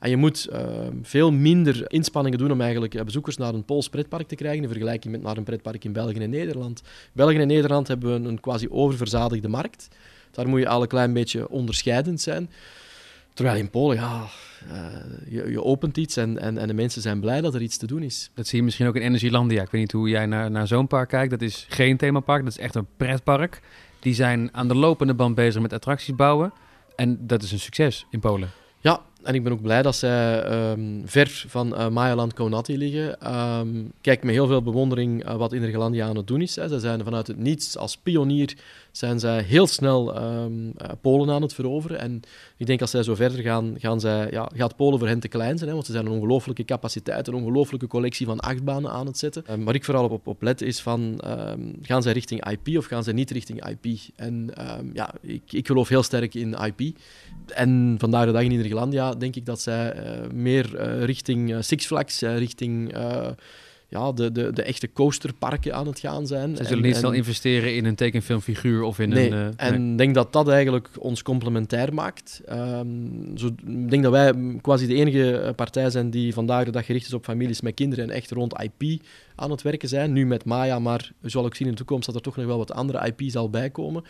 [0.00, 0.60] En je moet uh,
[1.02, 4.68] veel minder inspanningen doen om eigenlijk uh, bezoekers naar een Pools pretpark te krijgen in
[4.68, 6.82] vergelijking met naar een pretpark in België en Nederland.
[7.12, 9.88] België en Nederland hebben een, een quasi oververzadigde markt.
[10.30, 12.50] Daar moet je al een klein beetje onderscheidend zijn.
[13.34, 14.24] Terwijl in Polen, ja,
[14.66, 14.86] uh,
[15.28, 17.86] je, je, opent iets en, en, en, de mensen zijn blij dat er iets te
[17.86, 18.30] doen is.
[18.34, 19.62] Dat zie je misschien ook in Energielandia.
[19.62, 21.30] Ik weet niet hoe jij naar, naar zo'n park kijkt.
[21.30, 23.60] Dat is geen themapark, dat is echt een pretpark.
[24.00, 26.52] Die zijn aan de lopende band bezig met attracties bouwen.
[26.94, 28.50] En dat is een succes in Polen.
[29.26, 33.34] En ik ben ook blij dat zij um, ver van uh, Mayaland Konati liggen.
[33.58, 36.56] Um, kijk met heel veel bewondering uh, wat Intergalandia aan het doen is.
[36.56, 36.68] Hè.
[36.68, 38.56] Zij zijn vanuit het niets als pionier
[38.96, 41.98] zijn zij heel snel um, uh, Polen aan het veroveren.
[41.98, 42.20] En
[42.56, 45.28] ik denk als zij zo verder gaan, gaan zij, ja, gaat Polen voor hen te
[45.28, 45.68] klein zijn.
[45.68, 49.44] Hè, want ze zijn een ongelooflijke capaciteit, een ongelooflijke collectie van achtbanen aan het zetten.
[49.50, 52.86] Um, waar ik vooral op, op let is van, um, gaan zij richting IP of
[52.86, 53.98] gaan zij niet richting IP?
[54.16, 54.50] En
[54.92, 56.96] ja, ik, ik geloof heel sterk in IP.
[57.46, 62.20] En vandaag de dag in Nederlandia denk ik dat zij uh, meer richting Six Flags,
[62.20, 62.94] richting
[63.88, 66.56] ja, de, de, de echte coasterparken aan het gaan zijn.
[66.56, 69.52] Ze zullen en, niet snel investeren in een tekenfilmfiguur of in nee, een...
[69.56, 69.96] en ik nee.
[69.96, 72.42] denk dat dat eigenlijk ons complementair maakt.
[72.50, 76.86] Um, zo, ik denk dat wij quasi de enige partij zijn die vandaag de dag
[76.86, 79.02] gericht is op families met kinderen en echt rond IP
[79.34, 80.12] aan het werken zijn.
[80.12, 82.46] Nu met Maya, maar we zullen ook zien in de toekomst dat er toch nog
[82.46, 84.04] wel wat andere IP zal bijkomen.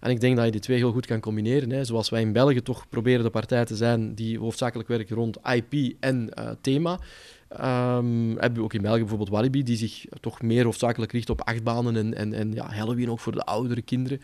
[0.00, 1.70] En ik denk dat je die twee heel goed kan combineren.
[1.70, 1.84] Hè.
[1.84, 5.94] Zoals wij in België toch proberen de partij te zijn die hoofdzakelijk werken rond IP
[6.00, 6.98] en uh, thema.
[7.60, 11.40] Um, hebben we ook in België bijvoorbeeld Walibi, die zich toch meer hoofdzakelijk richt op
[11.40, 14.20] achtbanen en, en, en ja, Halloween ook voor de oudere kinderen.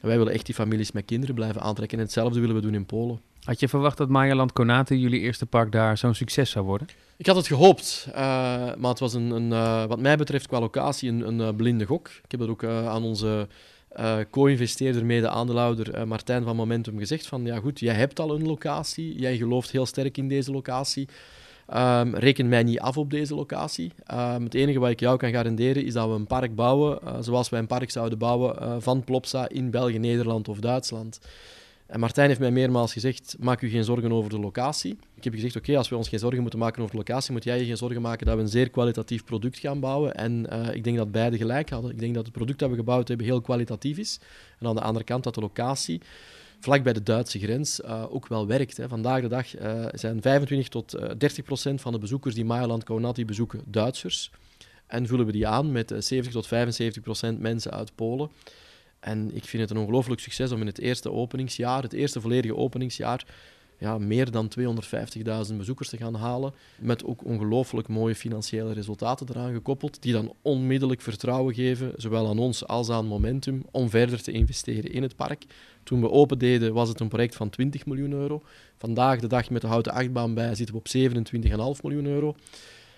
[0.00, 1.98] wij willen echt die families met kinderen blijven aantrekken.
[1.98, 3.20] En hetzelfde willen we doen in Polen.
[3.42, 6.88] Had je verwacht dat Mayaland Konate, jullie eerste park, daar zo'n succes zou worden?
[7.16, 10.60] Ik had het gehoopt, uh, maar het was een, een uh, wat mij betreft qua
[10.60, 12.08] locatie een, een uh, blinde gok.
[12.08, 13.48] Ik heb dat ook aan onze
[14.30, 19.36] co-investeerder, mede-aandeelhouder Martijn van Momentum gezegd van ja goed, jij hebt al een locatie, jij
[19.36, 21.08] gelooft heel sterk in deze locatie.
[21.74, 23.92] Um, reken mij niet af op deze locatie.
[24.12, 27.48] Um, het enige wat ik jou kan garanderen is dat we een park bouwen zoals
[27.48, 31.20] wij een park zouden bouwen van Plopsa in België, Nederland of Duitsland.
[31.86, 34.98] En Martijn heeft mij meermaals gezegd, maak u geen zorgen over de locatie.
[35.14, 37.44] Ik heb gezegd, oké, als we ons geen zorgen moeten maken over de locatie, moet
[37.44, 40.14] jij je geen zorgen maken dat we een zeer kwalitatief product gaan bouwen.
[40.14, 41.90] En uh, ik denk dat beide gelijk hadden.
[41.90, 44.20] Ik denk dat het product dat we gebouwd hebben heel kwalitatief is.
[44.58, 46.00] En aan de andere kant dat de locatie
[46.60, 48.76] vlak bij de Duitse grens uh, ook wel werkt.
[48.76, 48.88] Hè.
[48.88, 53.24] Vandaag de dag uh, zijn 25 tot 30 procent van de bezoekers die Mayaland Kaunati
[53.24, 54.30] bezoeken Duitsers.
[54.86, 58.30] En vullen we die aan met 70 tot 75 procent mensen uit Polen.
[59.00, 62.56] En ik vind het een ongelooflijk succes om in het eerste openingsjaar, het eerste volledige
[62.56, 63.24] openingsjaar,
[63.80, 64.50] ja, meer dan
[65.50, 66.52] 250.000 bezoekers te gaan halen.
[66.78, 72.38] Met ook ongelooflijk mooie financiële resultaten eraan gekoppeld, die dan onmiddellijk vertrouwen geven, zowel aan
[72.38, 75.44] ons als aan Momentum, om verder te investeren in het park.
[75.82, 78.42] Toen we open deden, was het een project van 20 miljoen euro.
[78.76, 82.34] Vandaag de dag met de houten achtbaan bij zitten we op 27,5 miljoen euro.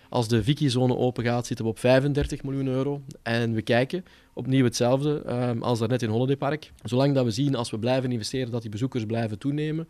[0.08, 3.02] Als de Vicky-zone open gaat, zitten we op 35 miljoen euro.
[3.22, 6.72] En we kijken opnieuw hetzelfde um, als daarnet in Holiday Park.
[6.82, 9.88] Zolang dat we zien, als we blijven investeren, dat die bezoekers blijven toenemen,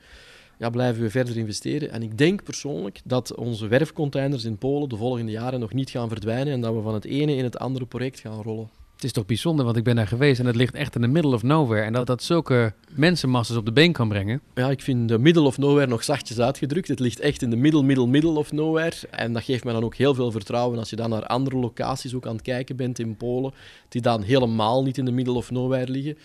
[0.62, 1.90] ja, blijven we verder investeren.
[1.90, 6.08] En ik denk persoonlijk dat onze werfcontainers in Polen de volgende jaren nog niet gaan
[6.08, 8.70] verdwijnen en dat we van het ene in het andere project gaan rollen.
[8.94, 11.06] Het is toch bijzonder, want ik ben daar geweest en het ligt echt in de
[11.08, 11.82] middle of nowhere.
[11.82, 14.40] En dat dat zulke mensenmasses op de been kan brengen.
[14.54, 16.88] Ja, ik vind de middle of nowhere nog zachtjes uitgedrukt.
[16.88, 18.96] Het ligt echt in de middle, middle, middle of nowhere.
[19.10, 22.14] En dat geeft mij dan ook heel veel vertrouwen als je dan naar andere locaties
[22.14, 23.52] ook aan het kijken bent in Polen,
[23.88, 26.16] die dan helemaal niet in de middle of nowhere liggen.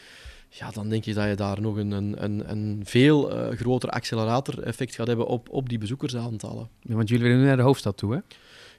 [0.50, 4.96] Ja, dan denk je dat je daar nog een, een, een veel uh, groter accelerator-effect
[4.96, 6.70] gaat hebben op, op die bezoekersaantallen.
[6.82, 8.20] Ja, want jullie willen nu naar de hoofdstad toe, hè?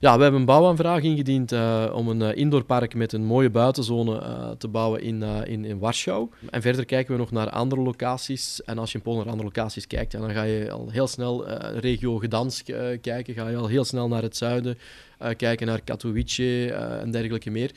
[0.00, 4.20] Ja, we hebben een bouwaanvraag ingediend uh, om een uh, indoorpark met een mooie buitenzone
[4.20, 6.28] uh, te bouwen in, in, in Warschau.
[6.50, 8.62] En verder kijken we nog naar andere locaties.
[8.64, 11.48] En als je in Polen naar andere locaties kijkt, dan ga je al heel snel
[11.78, 12.64] regio Gdansk
[13.00, 13.34] kijken.
[13.34, 14.78] Ga je al heel snel naar het zuiden
[15.36, 17.70] kijken, naar Katowice en dergelijke meer.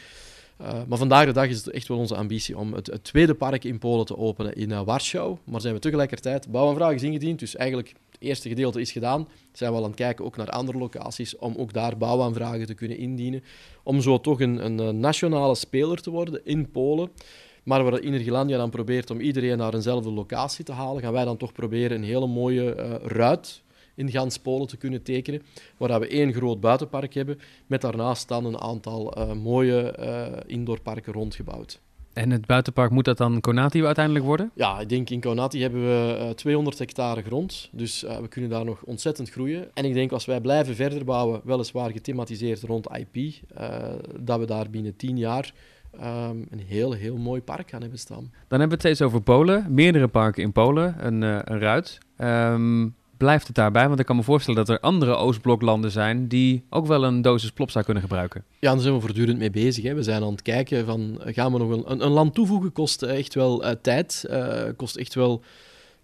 [0.87, 3.63] Maar vandaag de dag is het echt wel onze ambitie om het, het tweede park
[3.63, 5.37] in Polen te openen in Warschau.
[5.43, 9.77] Maar zijn we tegelijkertijd, bouwaanvraag is ingediend, dus eigenlijk eerste gedeelte is gedaan, zijn we
[9.77, 13.43] al aan het kijken ook naar andere locaties om ook daar bouwaanvragen te kunnen indienen.
[13.83, 17.11] Om zo toch een, een nationale speler te worden in Polen.
[17.63, 21.37] Maar waar Innergilandia dan probeert om iedereen naar eenzelfde locatie te halen, gaan wij dan
[21.37, 23.61] toch proberen een hele mooie ruit
[23.95, 25.41] in gans Polen te kunnen tekenen,
[25.77, 31.13] waar we één groot buitenpark hebben, met daarnaast dan een aantal uh, mooie uh, indoorparken
[31.13, 31.81] rondgebouwd.
[32.13, 34.51] En het buitenpark, moet dat dan Conati uiteindelijk worden?
[34.55, 37.69] Ja, ik denk in Conati hebben we uh, 200 hectare grond.
[37.71, 39.69] Dus uh, we kunnen daar nog ontzettend groeien.
[39.73, 43.33] En ik denk als wij blijven verder bouwen, weliswaar gethematiseerd rond IP, uh,
[44.19, 45.53] dat we daar binnen 10 jaar
[45.95, 48.31] um, een heel, heel mooi park gaan hebben staan.
[48.47, 49.65] Dan hebben we het steeds over Polen.
[49.69, 51.97] Meerdere parken in Polen, een, een ruit.
[52.17, 53.87] Um, blijft het daarbij?
[53.87, 57.51] Want ik kan me voorstellen dat er andere Oostbloklanden zijn die ook wel een dosis
[57.51, 58.43] plopsa kunnen gebruiken.
[58.59, 59.83] Ja, daar zijn we voortdurend mee bezig.
[59.83, 59.93] Hè.
[59.93, 62.71] We zijn aan het kijken van, gaan we nog een, een, land toevoegen?
[62.71, 65.41] Kost echt wel uh, tijd, uh, kost echt wel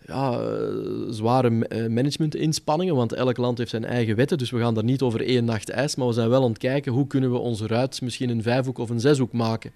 [0.06, 0.40] ja,
[1.10, 1.50] zware
[1.90, 5.46] managementinspanningen, want elk land heeft zijn eigen wetten, dus we gaan daar niet over één
[5.46, 8.30] nacht ijs, maar we zijn wel aan het kijken hoe kunnen we onze ruit misschien
[8.30, 9.72] een vijfhoek of een zeshoek maken.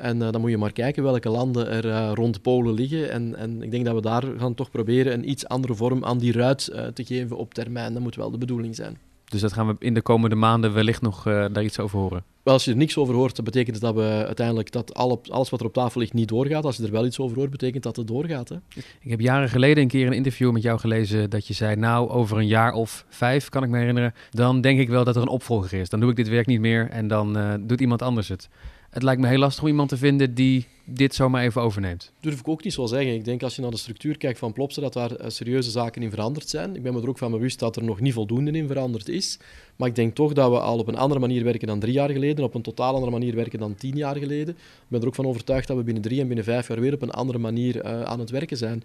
[0.00, 3.10] En uh, dan moet je maar kijken welke landen er uh, rond Polen liggen.
[3.10, 6.18] En, en ik denk dat we daar gaan toch proberen een iets andere vorm aan
[6.18, 7.92] die ruit uh, te geven op termijn.
[7.92, 8.98] Dat moet wel de bedoeling zijn.
[9.24, 12.24] Dus dat gaan we in de komende maanden wellicht nog daar iets over horen?
[12.42, 15.60] Wel, als je er niks over hoort, dat betekent dat we uiteindelijk dat alles wat
[15.60, 16.64] er op tafel ligt niet doorgaat.
[16.64, 18.48] Als je er wel iets over hoort, betekent dat het doorgaat.
[18.48, 18.56] Hè?
[19.00, 22.10] Ik heb jaren geleden een keer een interview met jou gelezen dat je zei, nou,
[22.10, 25.22] over een jaar of vijf, kan ik me herinneren, dan denk ik wel dat er
[25.22, 25.88] een opvolger is.
[25.88, 28.48] Dan doe ik dit werk niet meer en dan doet iemand anders het
[28.90, 32.12] het lijkt me heel lastig om iemand te vinden die dit zomaar even overneemt.
[32.20, 33.14] Durf ik ook niet zo zeggen.
[33.14, 36.02] Ik denk als je naar de structuur kijkt van Plopsa, dat daar eh, serieuze zaken
[36.02, 36.76] in veranderd zijn.
[36.76, 39.38] Ik ben me er ook van bewust dat er nog niet voldoende in veranderd is.
[39.76, 42.10] Maar ik denk toch dat we al op een andere manier werken dan drie jaar
[42.10, 44.54] geleden, op een totaal andere manier werken dan tien jaar geleden.
[44.54, 46.94] Ik ben er ook van overtuigd dat we binnen drie en binnen vijf jaar weer
[46.94, 48.82] op een andere manier uh, aan het werken zijn.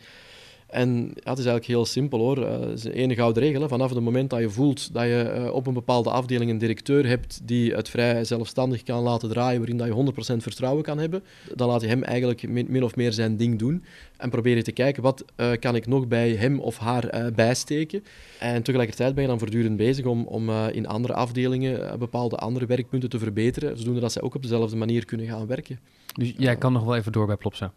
[0.67, 2.37] En het is eigenlijk heel simpel hoor.
[2.37, 3.61] Uh, is een ene gouden regel.
[3.61, 3.67] Hè.
[3.67, 7.07] Vanaf het moment dat je voelt dat je uh, op een bepaalde afdeling een directeur
[7.07, 11.23] hebt die het vrij zelfstandig kan laten draaien, waarin dat je 100% vertrouwen kan hebben,
[11.55, 13.83] dan laat je hem eigenlijk min, of meer zijn ding doen.
[14.17, 18.03] En probeer je te kijken wat uh, kan ik nog bij hem of haar bijsteken.
[18.39, 23.09] En tegelijkertijd ben je dan voortdurend bezig om, om in andere afdelingen bepaalde andere werkpunten
[23.09, 25.79] te verbeteren, zodoende dat zij ook op dezelfde manier kunnen gaan werken.
[26.13, 27.73] Dus jij kan nog wel even door bij Plopsa?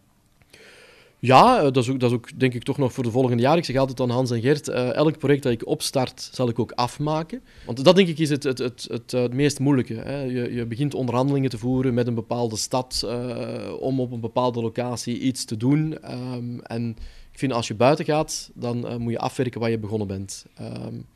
[1.21, 3.57] Ja, eh, dat is, ook, dat ook denk ik toch nog voor de volgende jaar.
[3.57, 6.59] Ik zeg altijd aan Hans en Gert, uh, elk project dat ik opstart, zal ik
[6.59, 7.43] ook afmaken.
[7.66, 9.95] Want dat denk ik is het, het, het, het, het meest moeilijke.
[9.95, 10.21] Hè.
[10.23, 13.07] Je, je begint onderhandelingen te voeren met een bepaalde stad
[13.79, 16.12] om op een bepaalde locatie iets te doen.
[16.35, 16.97] Um, en
[17.33, 20.47] ik vind als je buiten gaat, dan moet je afwerken waar je begonnen bent.
[20.61, 21.07] Um,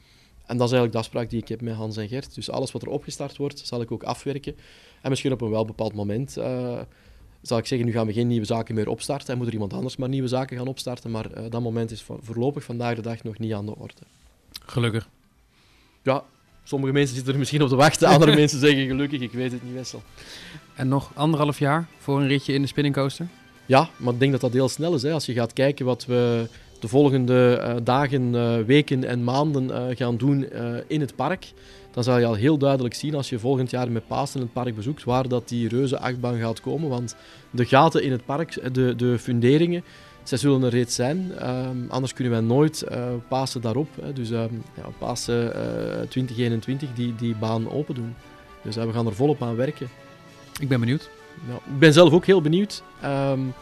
[0.47, 2.35] en dat is eigenlijk de afspraak die ik heb met Hans en Gert.
[2.35, 4.57] Dus alles wat er opgestart wordt, zal ik ook afwerken.
[5.03, 6.37] En misschien op een wel bepaald moment
[7.43, 9.29] zal ik zeggen, nu gaan we geen nieuwe zaken meer opstarten.
[9.29, 11.11] En moet er iemand anders maar nieuwe zaken gaan opstarten.
[11.11, 14.03] Maar uh, dat moment is voorlopig vandaag de dag nog niet aan de orde.
[14.67, 15.09] Gelukkig.
[16.03, 16.25] Ja,
[16.65, 18.09] sommige mensen zitten er misschien op te wachten.
[18.09, 20.03] Andere mensen zeggen gelukkig, ik weet het niet, Wessel.
[20.75, 23.27] En nog anderhalf jaar voor een ritje in de spinningcoaster?
[23.67, 25.03] Ja, maar ik denk dat dat heel snel is.
[25.03, 25.13] Hè.
[25.13, 26.49] Als je gaat kijken wat we
[26.81, 30.53] de volgende uh, dagen, uh, weken en maanden gaan doen
[30.87, 31.53] in het park,
[31.93, 34.75] dan zal je al heel duidelijk zien als je volgend jaar met Pasen het park
[34.75, 36.89] bezoekt, waar dat die reuze achtbaan gaat komen.
[36.89, 37.17] Want
[37.51, 39.85] de gaten in het park, de, de funderingen,
[40.23, 41.33] zij zullen er reeds zijn.
[41.49, 42.85] Um, anders kunnen wij nooit
[43.29, 44.13] Pasen daarop, hè.
[44.13, 45.53] dus um, ja, Pasen
[46.09, 48.15] 2021, die, die baan open doen.
[48.63, 49.89] Dus we gaan er volop aan werken.
[50.61, 51.11] Ik ben benieuwd.
[51.49, 52.83] Ja, ik ben zelf ook heel benieuwd.
[53.05, 53.55] Um,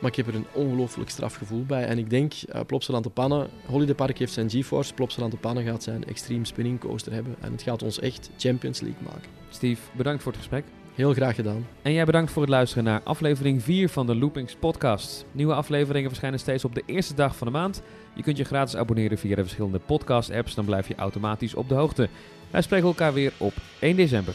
[0.00, 1.84] maar ik heb er een ongelooflijk strafgevoel bij.
[1.84, 5.64] En ik denk, uh, Plopsaland de Pannen, Holiday Park heeft zijn GeForce, Plopsaland de Pannen
[5.64, 7.36] gaat zijn Extreme Spinning Coaster hebben.
[7.40, 9.30] En het gaat ons echt Champions League maken.
[9.48, 10.64] Steve, bedankt voor het gesprek.
[10.94, 11.66] Heel graag gedaan.
[11.82, 15.24] En jij bedankt voor het luisteren naar aflevering 4 van de Loopings podcast.
[15.32, 17.82] Nieuwe afleveringen verschijnen steeds op de eerste dag van de maand.
[18.14, 21.68] Je kunt je gratis abonneren via de verschillende podcast apps, dan blijf je automatisch op
[21.68, 22.08] de hoogte.
[22.50, 24.34] Wij spreken elkaar weer op 1 december.